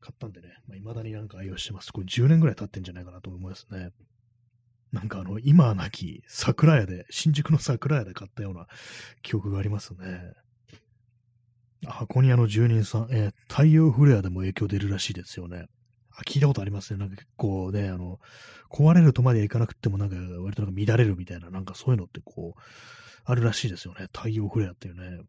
[0.01, 1.93] 買ったんでね、まあ、未だになんか愛用してます。
[1.93, 3.91] これ10年ぐらい経ってんじゃないかなと思いますね。
[4.93, 8.67] なんかあの、今はなき桜屋で、新宿の桜屋で買ったような
[9.23, 10.35] 記憶がありますね。
[11.87, 15.67] 箱にあの住人さん、えー、太陽フレアでも影響出るらしいですよね。
[16.17, 16.99] あ、聞いたことありますね。
[16.99, 18.21] なんか結構ね、あの、
[18.71, 22.61] 壊れるとまではいかなくてもなんか割となんか乱れるみたいな、なんかそういうのってこう、
[23.25, 24.09] あるらしいですよね。
[24.15, 25.23] 太陽フレアっていうね。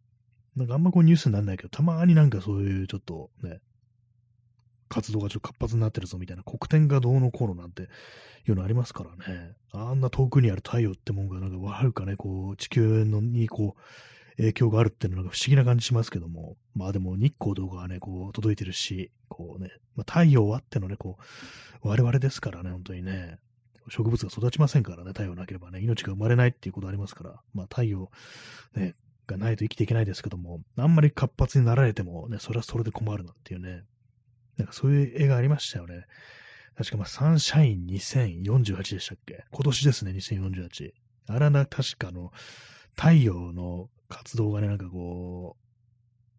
[0.55, 3.59] なんかあんまこうニュースにならないけど、たまになんかそういうちょっとね、
[4.89, 7.83] 活動がちょっと活発になってるぞみたいな、黒点がどうのこうのなんて
[8.47, 9.55] いうのありますからね。
[9.71, 13.81] あんな遠くにある太陽ってもんがなんかはるかね、こう、地球のにこう、
[14.37, 21.17] 影響があるっていうのは不思議な感じしますけども、まあでも日光とかはね、こう届いてるし、こうね、まあ、太陽あってのね、こ
[21.83, 23.37] う、我々ですからね、本当にね、
[23.89, 28.09] 植物が育ちませんからね、太陽なければね、命が生まれないっていうことありますから、まあ太陽、
[28.75, 28.95] ね、
[29.27, 33.83] がないと生きていけないですけども、あんまり活発になられてもね、それはそれで困るなっていうね、
[34.57, 36.05] なんかそういう絵がありましたよね。
[36.75, 39.45] 確かまあサンシャイン2048でしたっけ？
[39.51, 40.91] 今年ですね、2048。
[41.27, 42.31] あれは確かあの、
[42.95, 45.63] 太陽の活動がね、なんかこう、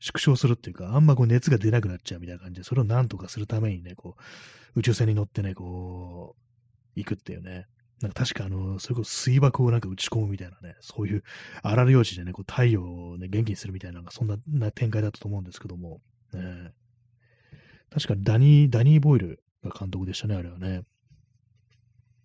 [0.05, 4.16] 縮小するっていうか、あんまこう熱が出なくなっちゃうみたいな感じで、それをなんとかするためにね、こ
[4.75, 6.43] う、宇宙船に乗ってね、こう、
[6.95, 7.66] 行くっていうね。
[8.01, 11.22] なんか確かあの、それこそ水爆をなんか打ち込むみたいなね、そういう
[11.62, 14.37] 荒領地でね、こう太陽をね、元気にするみたいな、なんかそんな
[14.72, 16.01] 展開だったと思うんですけども、
[16.33, 16.72] ね、
[17.91, 20.83] 確かダニー、ダニー・ボイルが監督でしたね、あれはね。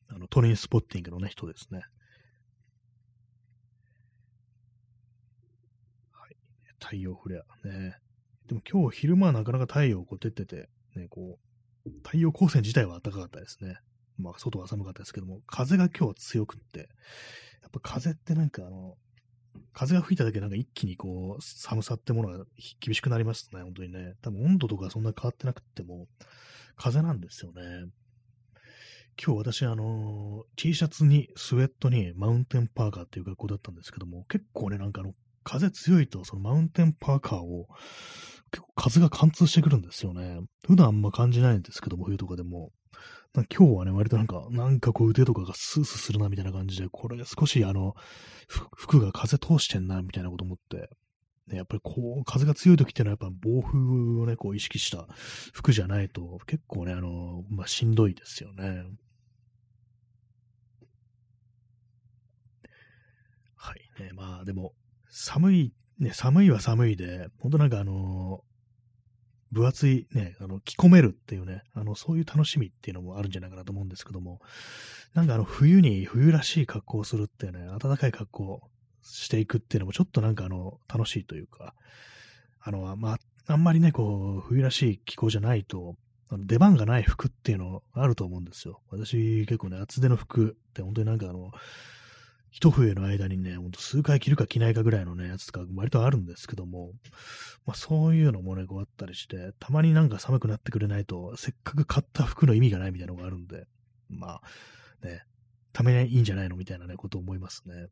[0.10, 1.84] あの、トレインスポッティングのね、人ですね。
[6.80, 7.68] 太陽フレア。
[7.68, 7.96] ね。
[8.48, 11.38] でも今日昼間はなかなか太陽こう照ってて、ね、こ
[11.86, 13.78] う、太陽光線自体は暖かかったですね。
[14.18, 16.80] まあ、外は寒かったですけども、風が今日は強くって、
[17.62, 18.98] やっぱ風ってなんかあの、
[19.74, 22.46] 風が吹いただけなんか一気にこう、寒さってものが
[22.80, 24.16] 厳しくなりますね、本当にね。
[24.22, 26.08] 多分温度とかそんな変わってなくても、
[26.76, 27.62] 風なんですよね。
[29.22, 35.14] 今日私、あのー、T シャツにスウェットにマウンテンパーカーっていう格好だったんですけども、結構ね、なんかあの、
[35.44, 37.68] 風強いと、そのマウンテンパーカーを、
[38.52, 40.40] 結構風が貫通してくるんですよね。
[40.66, 42.72] 普段あんま感じないんですけども、冬とかでも。
[43.34, 47.94] 今日はね、割となんか、なんかこう腕とかがスースーするなみたいな感じで、これ少しあの、
[48.48, 50.90] 服が風通してんなみたいなこと思って、
[51.48, 53.78] ね、やっぱりこう、風が強い時っていうのはやっぱ暴風
[54.22, 55.08] をね、こう意識した
[55.54, 58.84] 服じゃないと、結構ね、あの、まあ、しんどいですよね。
[63.56, 64.74] はいね、まあでも、
[65.10, 68.44] 寒い、ね、寒いは寒いで、本当なんかあの
[69.52, 74.40] 分厚いね、あの、着込めるっていうね、あの、そういう楽しみっていうのもあるんじゃないかなと思うんですけども、
[75.14, 78.62] なんかあの、冬に冬らしい格好をするっていうね、暖かい格好を
[79.02, 81.74] していくっていうのもちょっとなんかあの、楽しいというか、
[82.62, 85.96] あの、まあ、あんまりね、こう、冬らしい気候じゃないと、
[86.32, 88.82] あの出番がない服っていうのあると思うんですよ。
[88.92, 91.52] 私結構ね、厚手の服って本当になんかあの、
[92.52, 96.94] 一冬の間にね、ほんと数回着るか着ないかぐらいのね、やつとか割とあるんですけども、
[97.66, 103.68] まあそういうのもね、こうあったりして、たまになんか寒くなってくれないと、せっかく買った服の意味がないみたいなのがあるんで、
[104.10, 104.42] ま
[105.04, 105.24] あね、
[105.74, 107.88] ためにいいんじゃないのみたいなね、ことを思いますね。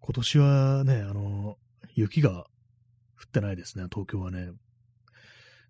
[0.00, 1.56] 今年はね、あの、
[1.94, 2.44] 雪が降
[3.26, 4.50] ってないですね、東京はね。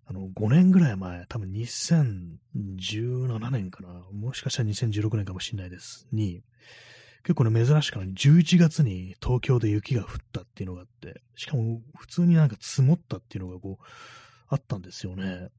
[0.05, 6.43] あの、5年ぐらい前、多分2017年かな、もしかしたら2016年かもしれないです、に、
[7.23, 13.85] 結構ね、珍しくな11月に東京で雪が降ったっていうのがあって、しかも普通になんか積もったっていうのがこう、
[14.49, 15.49] あったんですよね。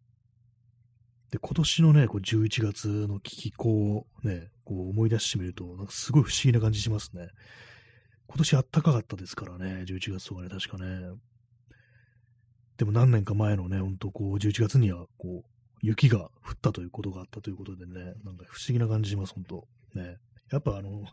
[1.31, 7.29] で、今年のね、こう11月の気候をね、こう思い出してみると、なんかすごい不思議な感じしますね。
[8.27, 11.09] 今年あったかかったですからね、11月とかね、確かね。
[12.77, 15.51] でも何年か前のね、ほんとこう、11月には、こう、
[15.81, 19.69] 雪が降ったということがあったということでね、なんか不思議な感じします、ほんと。
[19.95, 20.17] ね。
[20.51, 21.05] やっぱあの、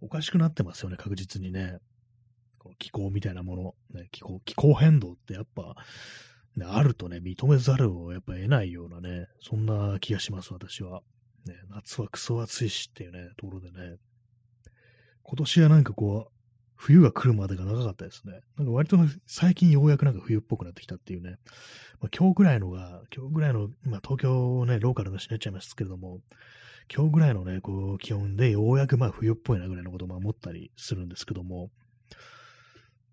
[0.00, 1.78] おかしくなってますよね、確実にね。
[2.58, 5.76] この気候みたいなもの、ね、気候、気候変動ってやっぱ、
[6.56, 11.02] ね、あるとね、認めざるをやっぱ得ないようなね、そんな気がします、私は。
[11.46, 13.96] ね、夏はクソ暑いしっていうね、ところでね。
[15.22, 16.35] 今年はなんかこう、
[16.76, 18.40] 冬が来るまでが長かったですね。
[18.56, 21.38] なんか割と最近ようやくなんか冬っぽくなってきたっていうね。
[22.00, 26.20] まあ、今日ぐらいのが、今日ぐらいの、まあ、東京ね、ローカルの話になっちゃいますけれども、
[26.94, 31.70] 今日ぐらいのね、こう、気温でようやくまあ冬っぽいなぐらいのことを思ったりするんですけども、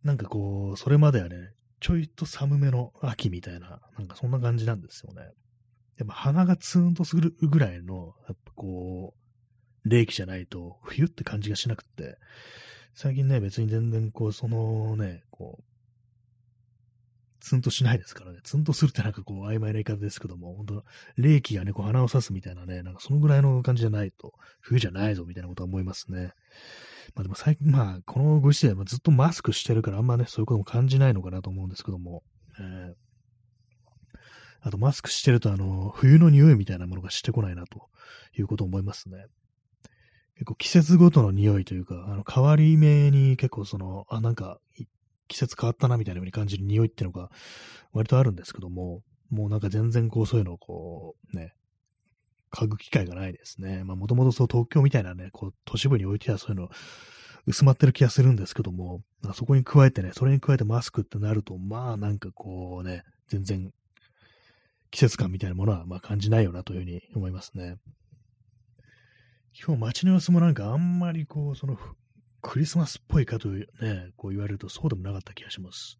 [0.03, 5.21] なんかこう、それまではね、ちょいと寒めの秋みたいな、なんかそんな感じなんですよね。
[5.97, 9.15] やっぱ鼻がツーンとするぐらいの、やっぱこ
[9.85, 12.17] う、冷気じゃないと冬って感じがしなくって、
[12.93, 15.63] 最近ね、別に全然こう、そのね、こう、
[17.39, 18.39] ツンとしないですからね。
[18.43, 20.83] ツンとするってなんかこう、曖昧な言い方ですけども、本当
[21.17, 26.31] 冷気がね、こう鼻を刺すみたいなね、なんかそのぐらいの感じじゃないと、冬じゃないぞみたいなことは思いますね。
[27.15, 32.23] まあでも最近、まあ、このご時世はずっとマスクしてるからあんまね、そういうことも感じないのかなと思うんですけども、
[32.59, 32.93] えー、
[34.61, 37.89] あとマスクしてるとあの、冬の匂いみたいなものがしてこないなと
[38.37, 39.25] いうことを思いますね。
[40.35, 44.59] 結構季節ごとの匂いというか、あの変わり目に結構その、あ、なんか
[45.27, 47.29] 季節変わったなみたいな風に感じる匂いっていうのが
[47.91, 51.53] 割とあるんですけども、もうなんか全然こうそういうのをこうね、
[52.51, 53.83] 嗅ぐ機会がないですね。
[53.83, 56.69] まあもともとそう東京みたいなね、こう都市部に置いてはそういうの
[57.45, 63.71] 薄まってる気がするんですけども、あそこに加えてね、それに加えてマスクってなると、まあなんかこうね、全然
[64.91, 67.77] 季節感みたいなものはまあ感じないよなというふうに思いますね。
[69.55, 71.77] 今日街の様子もなんかあんまりこう、その
[72.41, 73.67] クリスマスっぽいかとね、
[74.17, 75.99] こう言われるとそうでもなかった気がします。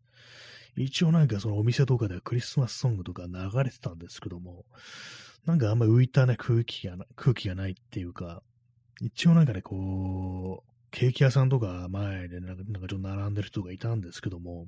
[0.76, 4.66] 一応なんかそのお店とかではクリスマスソングとか流れてたんですけども、
[5.45, 8.41] なんかあんまり浮いたね、空気が、空気がないっていうか、
[9.01, 14.68] 一応なんかね、こう、ケーキ屋さんとか前でなんかなんかちょっと並んでる人がいたんですけども、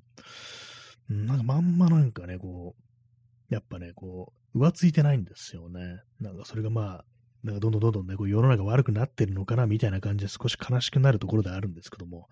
[1.10, 6.02] なんかまんまなんかね、こう、やっぱね、こう、浮ついてないんですよね。
[6.20, 7.06] なんかそれがまあ、
[7.46, 12.28] なんかどんどんどんどんね、こう世の中悪くなってるのかなみたいな感じで少し悲しくなるところであるんですけども、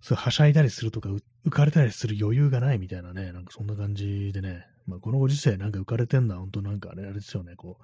[0.00, 7.78] そうはしゃいだりするとか浮かれたりする余裕がないみたいなね、なんかそんな感じでね、まあこのご時世なんか浮かれてんのは本当なんか、あれですよね、こ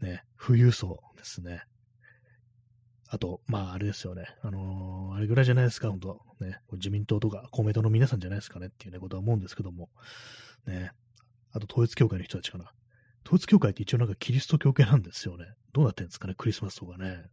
[0.00, 1.62] う、ね、富裕層ですね。
[3.10, 4.24] あと、まあ、あれですよね。
[4.40, 6.58] あのーあれぐらいじゃないですか、本当ね。
[6.72, 9.90] 自民党とか公明党の皆さんじゃないですかねっていうね、ことは思うんですけども。
[10.66, 10.92] ね。
[11.50, 12.72] あと、統一教会の人たちかな。
[13.26, 15.44] 統一教会って一応なんかキリスト教系なんですよね。
[15.72, 17.24] どうなってんですかね、クリスマスとかね。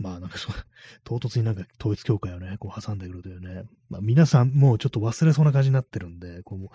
[0.00, 0.54] まあなんかそう、
[1.04, 6.72] 唐突になんか統一教会をね、こう挟んでくるというね、まあ皆さんもうちょっと忘れそうな感じになってるんで、こう、も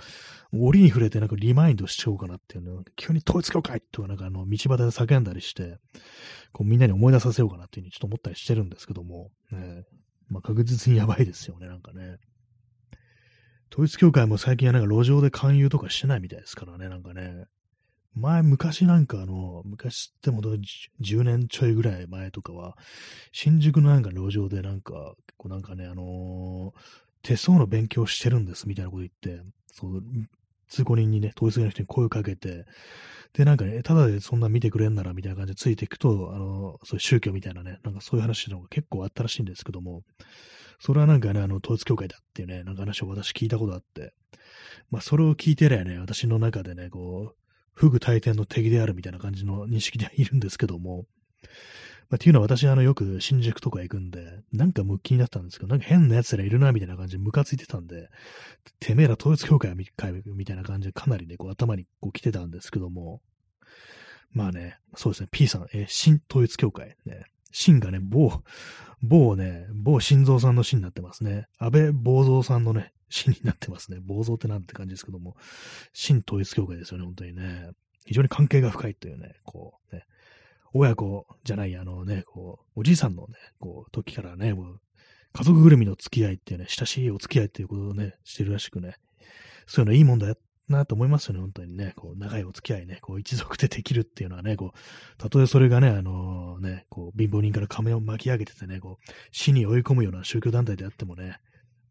[0.54, 5.80] う折に触れてなんかリマインドしちゃおうかなっていうの急に統一教会とかなんかあの、道端で叫んだりして、
[6.54, 9.86] こうみんなに思い出させようかなっていうふうにちょっと思ったりしてるんですけども、ね、
[10.28, 12.18] まあ確実にやばいですよね、なんかね。
[13.72, 17.46] 統一教会も最近はなんか路上で勧誘とかしてないみたいですからね、なんかね。
[18.16, 20.42] 前、昔なんかあの、昔ってもう
[21.02, 22.78] 10年ちょいぐらい前とかは、
[23.32, 29.44] 新宿のなんか路上でなんか、こうなんかね、あのー手相の勉強してるんですみたいなこと言って、
[29.74, 30.04] そう、
[30.70, 32.66] 通行人にね、統一教の人に声をかけて、
[33.34, 40.04] で、なんかね、ただでそんな見てくれんならみたいな感じでついていくと、あの、そういう宗教みたいなね、なんかそういう話のが結構あったらしいんですけども、
[40.80, 44.14] それはなんかね、あの、統一教会だっていうね、なんか話を私聞いたことあって、
[44.92, 47.45] まあ、それを聞いてりゃね、私の中でね、こう、
[47.76, 51.06] 不具大天の敵であるみたいな感じの認識でいるんですけども、
[52.10, 58.10] まあ、っていうのは私、あの、よく新宿とか行くんで、なんかもう気になったんですけど、なんか変な奴らいるな、みたいな感じでムカついてたんで、
[58.80, 59.86] てめえら統一教会み
[60.46, 63.22] たいな感じでかなりね、こう頭にこう来てたんですけども、
[64.32, 66.96] まあね、そうですね、P さん、え新統一教会。
[67.06, 68.44] ね、新がね、某、
[69.02, 71.48] 某ね、某心臓さんの新になってますね。
[71.58, 74.00] 安倍坊蔵さんのね、新になってますね。
[74.02, 75.36] 坊蔵ってなんて感じですけども、
[75.94, 77.70] 新統一教会ですよね、本当にね。
[78.06, 80.06] 非常に関係が深いというね、こう、ね、
[80.74, 84.80] 親子じゃない、あのね、こう、おじいさんのね、こう、時からね、もう、
[85.34, 88.96] 家族ぐるみの付き合いっていうね、親しいお付き合いっていうことをね、してるらしくね、
[89.68, 90.36] そういうのいいもんだよ
[90.70, 101.40] なと思いますよね、本当にね、こう、長いお付き合いね、こう、一族でできるっていうのはね、こう、たとえそれがね、あのね、こう、貧乏人から亀を巻き上げててね、こう、死に追い込むような宗教団体であってもね、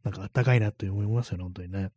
[0.05, 1.91] なんかあったかいなって思いますよね、本当にね。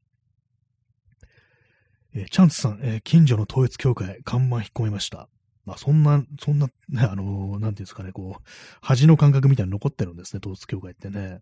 [2.16, 5.30] えーチャンスさん、えー近所の統一教会、看板引っ込めました。
[5.66, 8.42] まあ、そんな、そんな、ね、あのーなんていうんですかね、こう、
[8.82, 11.42] 恥の感覚みたいに残ってるんですね、統一教会ってね。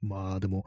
[0.00, 0.64] まあ、でも、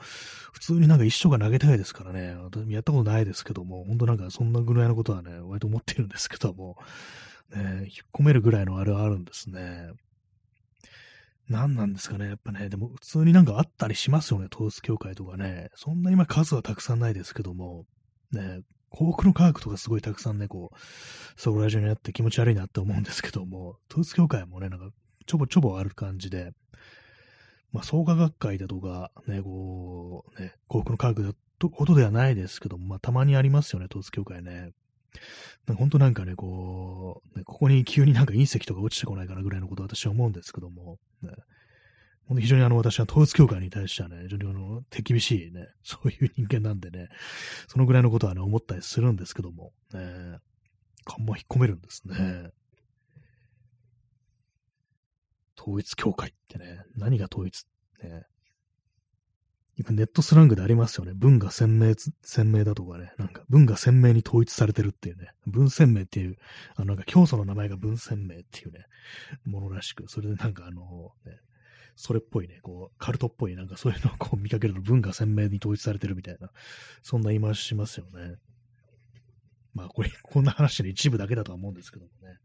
[0.51, 6.77] 普通になんか一生が投げたいですからね、私もやったことないですけども、本当なんかそんなぐらいのことはね、割と思ってるんですけども、
[7.55, 9.91] ね、引っ込めるぐらいのあれはあるんですね。
[11.51, 15.69] 何なんですかね、やっぱね、でも普通になんかあったりしますよね、統一教会とかね。
[15.75, 17.85] そんなにま数はたくさんないですけども、
[18.31, 20.77] ね、幸福の科学とかすごいたくさんね、こう、
[21.39, 24.89] ソウルラジオにあって気持ち悪いなって思うんですけども、統一教会もね、なんか
[25.25, 26.51] ちょぼちょぼある感じで、
[27.71, 34.71] まあ、創価学会だとか、ね、こう、ね、幸福の科学だとほどではないですけども、まあ、たまにありますよね、統一教会ね。
[35.67, 41.31] なんか本当なんかね、こう、ね、ここに急になんか隕石とか落ちてこないかなぐらいのことを私は思うんですけども、ね、
[42.27, 47.09] 本当非常にあの私は統一教会に対してはね、非常にあの手厳しいね、 そういう人間なんでね、
[47.67, 50.39] そのぐらいのことはね、思ったりするんですけども、ね、
[51.05, 52.51] 看板引っ込めるんですね。
[55.59, 57.65] 統一教会ってね、何が統一？
[58.01, 58.23] ね。
[59.77, 61.13] 今ネットスラングでありますよね。
[61.15, 61.93] 文が鮮明、
[62.23, 63.13] 鮮明だとかね。
[63.17, 65.29] なんか文が鮮明に統一されてるっていうね。
[65.47, 66.37] 文鮮明っていう、
[66.75, 68.85] あのなんか教祖の名前が文鮮明っていうね、
[69.45, 71.39] ものらしく、それでなんかあの、ね、
[71.95, 76.49] それっぽいね、こう、カルトっぽい、なんかそういうのをこう見かけると文が鮮明に統一されてるみたいな、
[77.01, 78.35] そんな言い回ししますよね。
[79.73, 82.37] まあこれ、こんな話の一部だけだとは思うんですけどもね。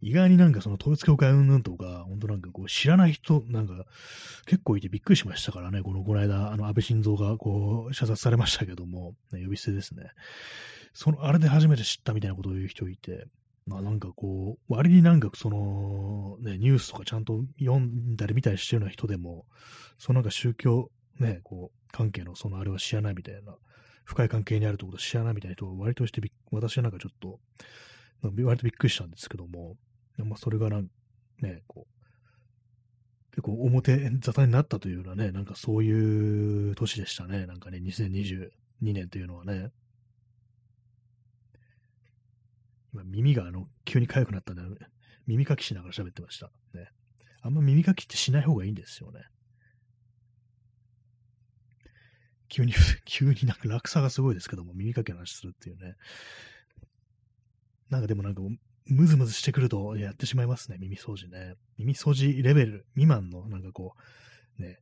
[0.00, 3.86] 意外になんかその統一教会云々とか、本当なんかこう知らない人なんか
[4.46, 10.10] 結構いてびっくりしましたからね、このこの間、あの安倍晋三がこう射殺されましたけども、ね、呼び捨てですね。
[10.92, 13.26] その、あれで初めて知ったみたいなことを言う人いて、
[13.66, 19.46] まあなんかこう、割になんかその、ね、ニュースとかちゃんと読んだり見たりしてるような人でも、
[19.98, 23.56] そのなんか宗教、ね、こう、関係のそのあれは知らないみたいな、
[24.04, 26.22] 深い関係にあるってこと知らないみたいな人が割として、
[26.52, 27.40] 私はなんかちょっと、
[28.22, 29.76] 割とびっくりしたんですけども、
[30.24, 30.88] まあ、それがなん
[31.40, 37.46] ね、こう、結構表沙汰になったというようなね、なんかそういう年でしたね。
[37.46, 38.48] なんかね、2022
[38.80, 39.70] 年というのはね。
[42.94, 44.62] 今耳があの、急に痒くなったんで、
[45.26, 46.50] 耳かきしながら喋ってました。
[46.72, 46.88] ね。
[47.42, 49.20] あんま耳かきってしない方がいいんですよね。
[52.48, 52.72] 急に、
[53.04, 55.96] 急になんか落差がすごいですけども、耳かきの話するっていうね。
[57.90, 58.40] なんかでもなんか、
[58.86, 61.54] ムズムズしてくるとやってしまいますね、耳掃除ね。
[61.78, 63.94] 耳掃除レベル未満の、なんかこ
[64.58, 64.78] う、ね。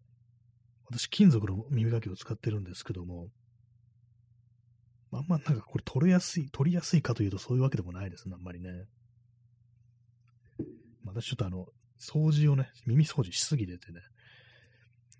[0.86, 3.28] 私、金属の耳かきを使ってるんですけども、
[5.12, 8.70] あんまなんかこれ取れやすい、取りやすいかというとそういうわけでもないですね、あんまりね。
[11.06, 11.66] 私ちょっとあの、
[11.98, 14.00] 掃除をね、耳掃除しすぎててね、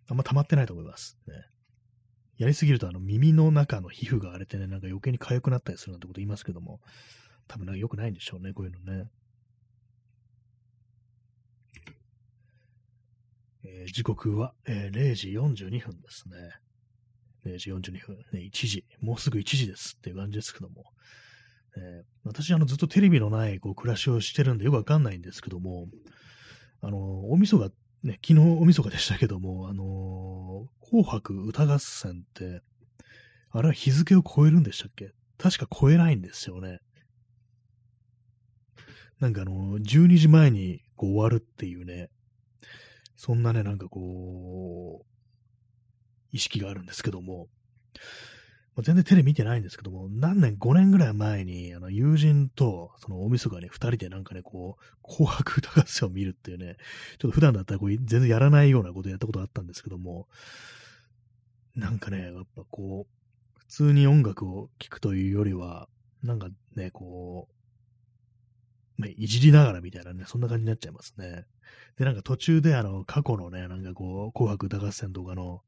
[0.09, 1.17] あんま溜まってないと思います。
[1.27, 1.35] ね。
[2.37, 6.81] やりすぎるとあの耳の中の皮膚が荒れてね、なんか余計に痒くなったりするなんてこと言いますけども、
[7.49, 9.11] 多分なんか良くないんでしょうね、こういうのね。
[13.65, 16.37] えー、時刻は、えー、0時42分ですね。
[17.45, 20.85] 0時42分、ね、1時、もうすぐ1時ですっていう感じですけども、
[21.77, 25.89] えー、私、あの、ずっとテレビのないこう暮らしをしてるんでよくわかんないんですけども、
[26.81, 27.71] あの、お味噌が、
[28.03, 32.61] ね、昨日お味噌がでしたけども、あの紅白歌合戦って、
[33.51, 35.13] あれは日付を超えるんでしたっけ？
[35.39, 36.81] 確か超えないんですよね。
[39.25, 42.11] なんかあの、12時前にこう終わるっていうね、
[43.17, 45.07] そんなね、なんかこう、
[46.31, 47.49] 意識があるんですけども、
[48.77, 56.77] まあ、全然テレビ見てないんですけども、何年、5年ぐらい前に、あの、友人と、その、おみそがね、二人でなんかね、こう、紅白歌合戦を見るっていうね、
[57.19, 60.29] ちょっと普段だったらこう、全然やらないようなことやったことがあったんですけども、
[61.75, 65.89] なんかね、やっぱこう、普通に音楽を聴くというよりは、
[66.23, 67.54] なんかね、こう、
[68.99, 71.47] ね、いじりながらみたいなね、そんな感じになっちゃいますね。
[71.99, 75.63] で、なんか途中であの、過去のね、なんかこう、紅白歌合戦とかの、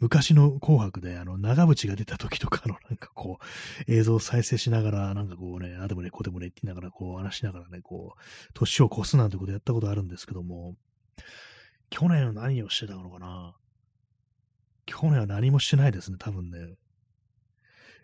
[0.00, 3.38] 昔の紅白で、あの、長渕が出た時とかの、 なんかこ
[3.86, 8.20] う、映像を再生しながら、なんかこうね、あでもね、こうでもね、って言いながら、こう、話しながらね、こう、
[8.54, 10.76] 年を越すなんてことやったことあるんですけども、
[11.90, 13.54] 去年は何をしてたのかな？
[14.86, 16.58] 去年は何もしてないですね、多分ね。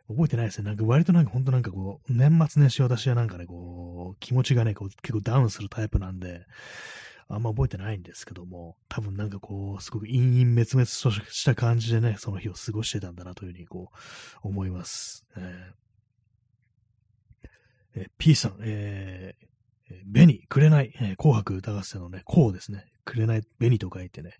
[0.09, 0.65] 覚えてないですね。
[0.65, 6.47] なんか割となんか本当なんかこう、年末年始私はなんかね、こう、気持ちがね、こう結構ダウンするタイプなんで、
[7.29, 15.27] あんま覚えてないんですけども、多分なんかこう、すごく陰々滅々とした感じでね、その日を過ごしてたんだなというふうにこう、思います。
[15.37, 24.33] えー、え P さん、えー、紅、くれない、えー、紅白歌合戦のね、こうですね、くれない、紅と書いてね、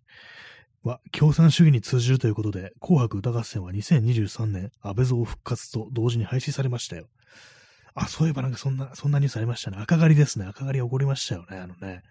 [0.89, 7.07] は、共産主義に通じるということで、紅白歌合戦は2023年、安倍像復活と同時に廃止されましたよ。
[7.95, 9.77] あ、そういえばなんかそんな、そんなニュースありましたね。
[9.81, 10.47] 赤狩りですね。
[10.47, 11.59] 赤狩り起こりましたよね。
[11.59, 12.03] あのね。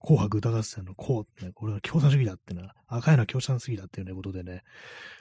[0.00, 4.62] 紅白歌合戦のこう、ね、これは共産主義だってな、赤いのは共産主義だっていうね、ことでね、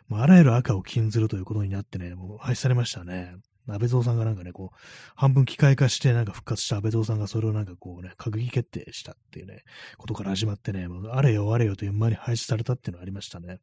[0.07, 3.35] もうあらゆる赤を禁ずるということになってね、もう廃止されましたね。
[3.73, 4.77] 安倍蔵さんがなんかね、こう、
[5.15, 9.63] 半分機械化してなんか復活した安倍蔵さんがそれをなんかこうね、閣議決定したっていうね、
[9.97, 13.59] ことから始まってね、もうあれよあれよという間に廃止されたっていうのがありましたね。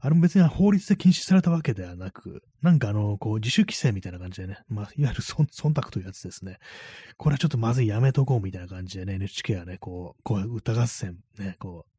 [0.00, 6.58] あれも別に法律で禁止されたわけではなく、なんかあの、こう、自主規制みたいな感じでね、まあ、いわゆる忖度というやつですね。
[7.16, 11.96] これはちょっとまずいやめとこうみたいな感じでね、NHK はね、こう、こう、歌合戦、ね、こう、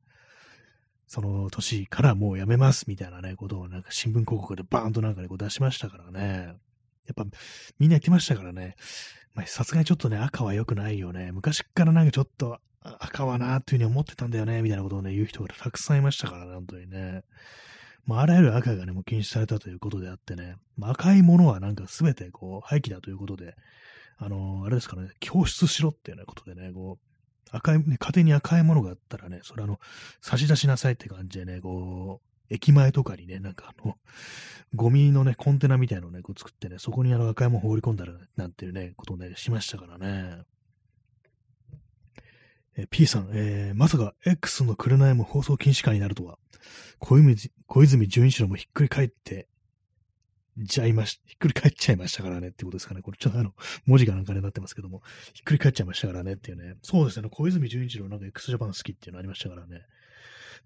[1.08, 6.54] その年からもうやめますみたいなね、ことをなんか新聞広告でバーンとなんかね、こう出しましたからね。
[7.08, 7.26] やっぱ
[7.80, 8.76] みんな言ってましたからね。
[9.34, 11.32] まさすがにちょっとね、赤は良くないよね。
[11.32, 17.24] 昔からなんかちょっと赤はなーっていうふうに思ってたんだよね、みたいなことをね、言う人がたくさんいましたからね、本当にね。
[18.06, 23.56] まあ、あらゆる赤がね、もう禁止されたということであってね、まあ、赤いものはなんかすべてこう廃棄だということで、
[24.18, 27.08] あのー、あれですかね、供出しろっていうようなことでね、こう、
[27.52, 29.80] 赤い、ね、家庭に赤いものがあったらね、それあの、
[30.22, 33.98] 差し出しなさいって感じでね、こう、駅前とかにね、なんかあの、
[34.76, 40.44] ゴミのね、コンテナみたいなのをね、こう作ってね、そこにあの赤いもの放り込んだら、なんていうね、ことをね、しましたからね。
[42.78, 46.38] え P さん、えー、まさか X の紅も放送禁止下になるとは、
[47.00, 47.36] 小泉
[47.66, 49.48] 小泉純一郎もひっくり返って
[50.58, 53.02] じゃいまし、ひっくり返っちゃいましたからねってことですかね。
[53.02, 53.54] これちょっとあの、
[53.86, 56.76] 文字がなんかね、なってますけども、ひっくり返っちゃいましたからねっていうね。
[56.82, 59.86] そうですね、小泉純一郎なんか x ジャパン好きっていうのありましたからね。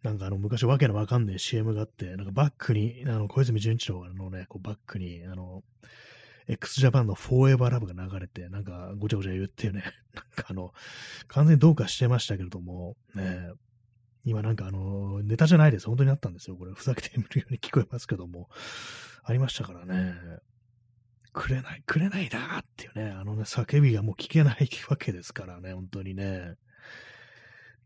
[0.04, 5.64] なんかあの、昔わけのわかんない CM があって、なんかバックに、あの、小泉純一郎のね、こうバックに、あの、
[6.48, 9.84] x ジャパンのフォーエバーラブが流れて、なんかごちゃごちゃ言ってね、
[10.16, 10.74] なんかあの、
[11.28, 13.52] 完全にどうかしてましたけれども、ね、
[14.26, 15.88] 今なんかあの、ネタじゃないです。
[15.88, 16.56] 本当にあったんですよ。
[16.56, 18.50] これ、ふざけてみるように聞こえますけども、
[19.24, 20.16] ありましたからね。
[21.34, 26.56] くれない、くれないだっていうね、あのね、叫びがもう聞けないわけですからね、本当にね。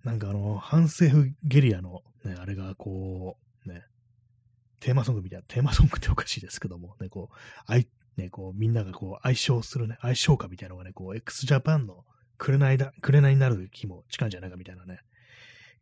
[0.05, 3.83] なんかあの、反政府ゲリラのね、あれがこう、ね、
[4.79, 7.35] テーマソングみたいな、テーマソングっておかしいですけども、ね、こう、
[7.65, 12.05] あい、ね、こう、みんながこう、愛称するね、愛称歌みたいなのがね、こう、x ジャパンの
[12.37, 14.99] くれないだ、くれないになる日も近いんじゃないかみたいなね、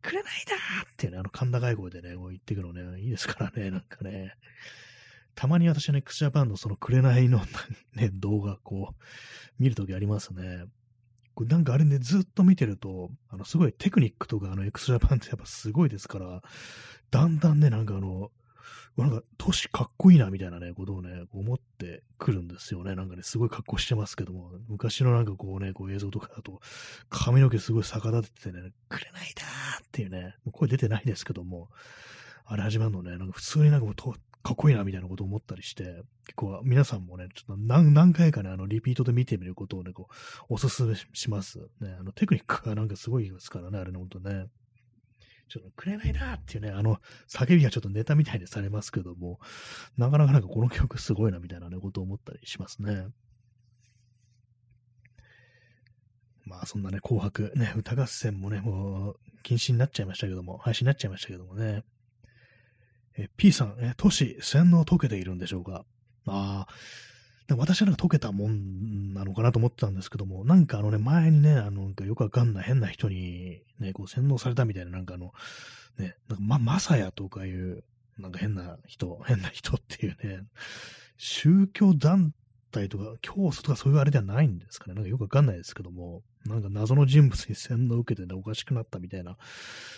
[0.00, 4.34] くれないだーっていうね、あの、甲高い声でね、こう言ってくのね、いいですからね、なんかね。
[5.34, 7.40] たまに私はね、クスジャパンのそのくれないの
[7.94, 9.04] ね、動画、こう、
[9.58, 10.64] 見るときありますね。
[11.40, 16.42] なんかあれね、ずっと見てると、あの、すごいテクニックとか、あの、x ジャパンって やっぱすごいですから、
[17.10, 18.30] だんだんね、なんかあの、
[18.96, 22.94] なんか、都市かっこいいな、みたいなね、ことをね、思ってくるんですよね。
[22.94, 26.60] なんかね、すごい格好してますけども、昔のなんかこうね、こう映像とかだと、
[27.08, 31.70] 髪の毛すごい逆立ててね、くれないだーっていうね、もう声出てないですけども、
[32.44, 34.14] あれ始まるのね、なんか普通になんかもうと
[34.44, 35.84] かっこいいなみたいなことを思ったりして、
[36.26, 40.08] 結構皆さんもね、ちょっと何回かね、あの、リピートで見てみることをね、こ
[40.50, 41.60] う、おすすめします。
[41.80, 44.48] ね、あの、テクニックがなんかすごいですからね、あれね、ほんとね。
[45.48, 49.40] ちょっとくれないなっていうね、あの、叫びがちょっとネタみたいにされますけども、
[49.96, 53.06] なかなかなんかこの曲すごいなみたいなね、ことを思ったりしますね。
[56.44, 61.84] まあそんなね、紅白、ね、歌合戦もね、もう禁止になっちゃいましたけども、廃止になっちゃいましたけどもね。
[63.16, 65.84] え、P さん、え、都市、洗脳解けているんでしょうか？
[66.26, 75.32] ああ、私はなんか解けたもんなのかなと思ってたんですけども、なんかあのね、前にね、あの、なんかよくわかんない変な人にね、こう洗脳されたみたいな、なんかあの、
[75.98, 77.84] ね、なんかま、まさやとかいう、
[78.18, 80.42] なんか変な人、変な人っていうね、
[81.16, 82.32] 宗教団
[82.72, 84.94] 体とか、教祖とかそういうあれではないんですかね？
[84.94, 89.36] なんかよくわかんないですけども、なんか謎の人物に洗脳を受けてね、おかしくなったみたいな、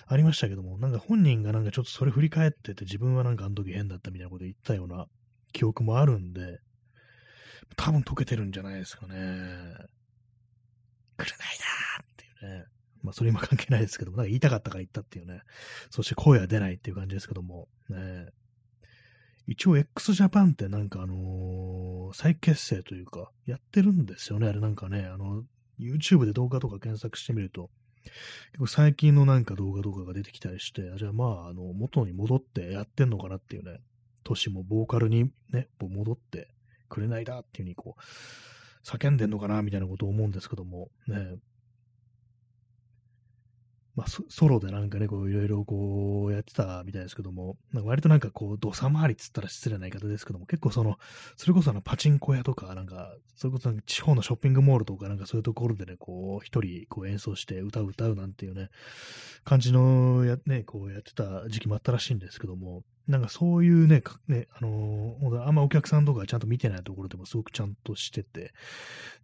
[0.06, 5.06] ありましたけども、なんか本人がなんかちょっとそれ振り返ってて、自分はなんかあの時変だったみたいなこと言ったような
[5.52, 6.60] 記憶もあるんで、
[7.76, 9.14] 多分溶けてるんじゃないですかね。
[11.16, 12.64] くれないだーっていうね。
[13.02, 15.42] まあ、それ今関係ないですけども、なんか言いたかったから言ったっていうね。
[15.90, 18.26] そして声は出ないっていう感じですけども、ね。
[19.46, 24.48] 一応 x ジャパンってなんかあのー、再結成というか、やってるんですよね。
[24.48, 25.44] あれなんかね、あの、
[25.78, 27.70] YouTube で動画とか検索してみると、
[28.52, 33.80] 結構最近のなんか動画とかが出てきたりして、じゃあまあ、あの、元に戻ってやってんのかなっていうね、
[34.24, 36.48] 年もボーカルにね、戻って
[36.88, 41.36] くれないだっていうふうにこう、叫んでんのかなみたいなことを思うんですけども、ね、
[43.96, 50.98] まあ、ソロでなんかね、こう、いろいろこう、やってたみたいですけども、なんか割となんかこう、土佐回りっつったら失礼な言い方ですけども、結構その、
[51.36, 58.68] それこそあの、パチンコ屋とか、なんか、それこそ地方のショッピングモールとか、なんかそういうところでね、こう、一人、こう演奏して歌う歌うなんていうね、
[59.44, 68.52] 感じの、や、ね、こうやってた時期もあったらしいんですけども、なんかそういうね、ね、あのー、あんまお客さんとかちゃんと見てないところでもすごくちゃんとしてて、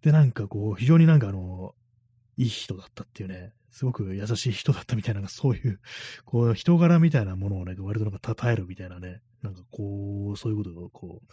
[0.01, 1.75] で、なんかこう、非常になんかあの
[2.37, 5.81] いい人だったっていうね、すごく優しい人だったみたいな、そういう、
[6.25, 11.33] こう、人柄みたいなものをね、割となんか称えるみたいなね、なんかこう、そういうことをこう、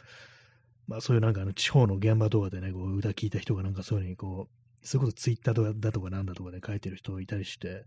[0.88, 7.86] まあそういうなんかあの地方の現場とかでね、こう歌聞いた人がなんかそういうふうにこう、そういうことツイッターだとかなんだとかで書いてる人いたりして、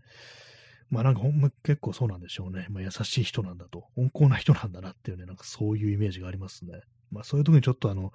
[0.89, 2.67] まあなんかほんま結構そうなんでしょうね。
[2.69, 6.81] まあ優しい人なんだと、温厚な人なんだなっていうね、なんかそういうイメージがありますね。
[7.11, 8.13] まあそういう時にちょっとあの、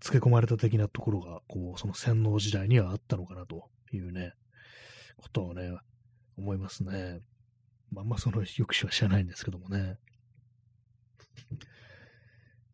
[0.00, 4.34] 付け込まれた的なところが、こう、その洗脳時代にはあったのかなというね、
[5.18, 5.70] ことをね、
[6.36, 7.20] 思いますね。
[7.90, 9.96] まあ、まあその抑止は知らないんですけどもね。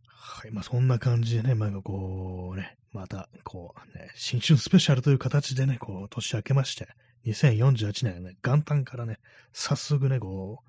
[0.06, 6.88] はい、まあそんな感じでね、まあこうね、また、こうね、新春スペシャルという形でね、こう、年明けまして、
[7.26, 9.18] 2048年ね、元旦からね、
[9.52, 10.62] 早速ね、こ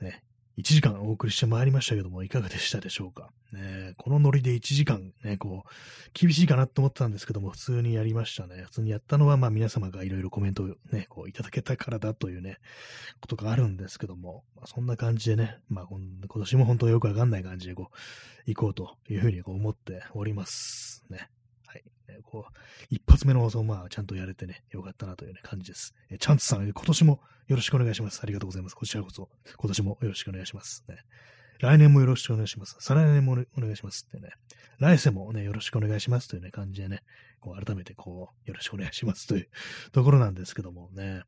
[0.00, 0.22] う、ね、
[0.62, 3.30] 1時間お送りしてまいりましたけども、いかがでしたでしょうか？
[3.52, 5.70] ね、このノリで1時間ね、こう、
[6.14, 8.62] 厳しいかなと思ってたんですけども、普通にやりましたね。
[8.66, 12.58] 普通にやったのは、まあ皆様がいろいろコメントをね、こういただけたからだというね、
[13.20, 17.96] ことがあるんですけども、まあ、そんな感じでね、まあ今年も本当よくわかんない感じでこう、
[18.46, 21.02] 行こうというふうにこう思っております。
[21.10, 21.28] ね。
[22.12, 22.18] ね。
[22.22, 22.52] こう、
[22.90, 25.94] 一発目の放送、まあ、ちゃんとやれてね、よかったなという、ね、感じです。
[26.10, 28.20] えチャンツさん、今年もよろしくお願いします。
[28.22, 28.74] ありがとうございます。
[28.74, 30.84] こちらこそ、今年もよろしくお願いします。
[30.88, 30.96] ね、
[31.60, 32.76] 来年もよろしくお願いします。
[32.80, 34.30] 再来年もお願いしますってね。
[34.78, 37.02] 来世もね、よろしくお願いしますというね、感じでね、
[37.40, 39.48] こう改めてこう、よろしくお願いしますという
[39.92, 41.22] ところなんですけどもね。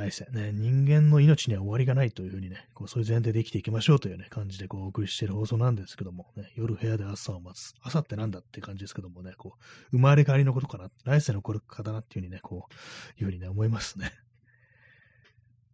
[0.00, 7.74] 来世ね、人間の命には終わりがないというふうにね、こうそういう前提で生きていきましょうというね、感じでこうお送りしている放送なんですけども、ね、夜部屋で朝を待つ。
[7.82, 9.56] 朝ってなんだって感じですけどもね、こ
[9.92, 14.10] う、生まれ変わりのことかな、来世のこれかだなっていうふうにね、こう、いうふうにね、思いますね。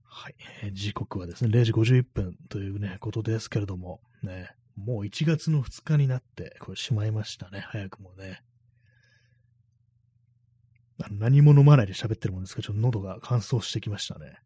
[0.03, 0.35] はい、
[0.73, 8.43] 時刻はですね、0時51分というね、ことですけれども、ね、もう1月の2日になって、これしまいましたね、早くもね。
[10.99, 14.39] 何も飲まないで喋ってるもんですけど、ちょっと喉が乾燥してきましたね。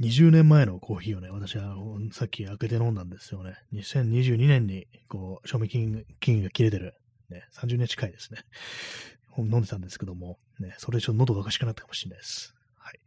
[0.00, 1.76] 20年前のコーヒーをね、私は
[2.10, 3.54] さっき開けて飲んだんですよね。
[3.72, 5.78] 2022年に、こう、賞味期
[6.20, 6.94] 限が切れてる、
[7.30, 8.40] ね、30年近いですね。
[9.38, 12.54] 飲んでたんですけども、ね、それでちょっと喉がおかしくなったかもしれないです。
[12.76, 13.00] はい。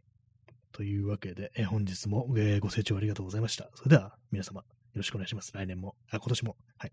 [0.72, 3.70] というわけで、え本日も、ご清聴ありがとうございました。
[3.74, 4.64] それでは、皆様、
[4.96, 5.52] ろしくお願いします。
[5.54, 6.56] 来年も、あ、今年も。
[6.78, 6.92] はい。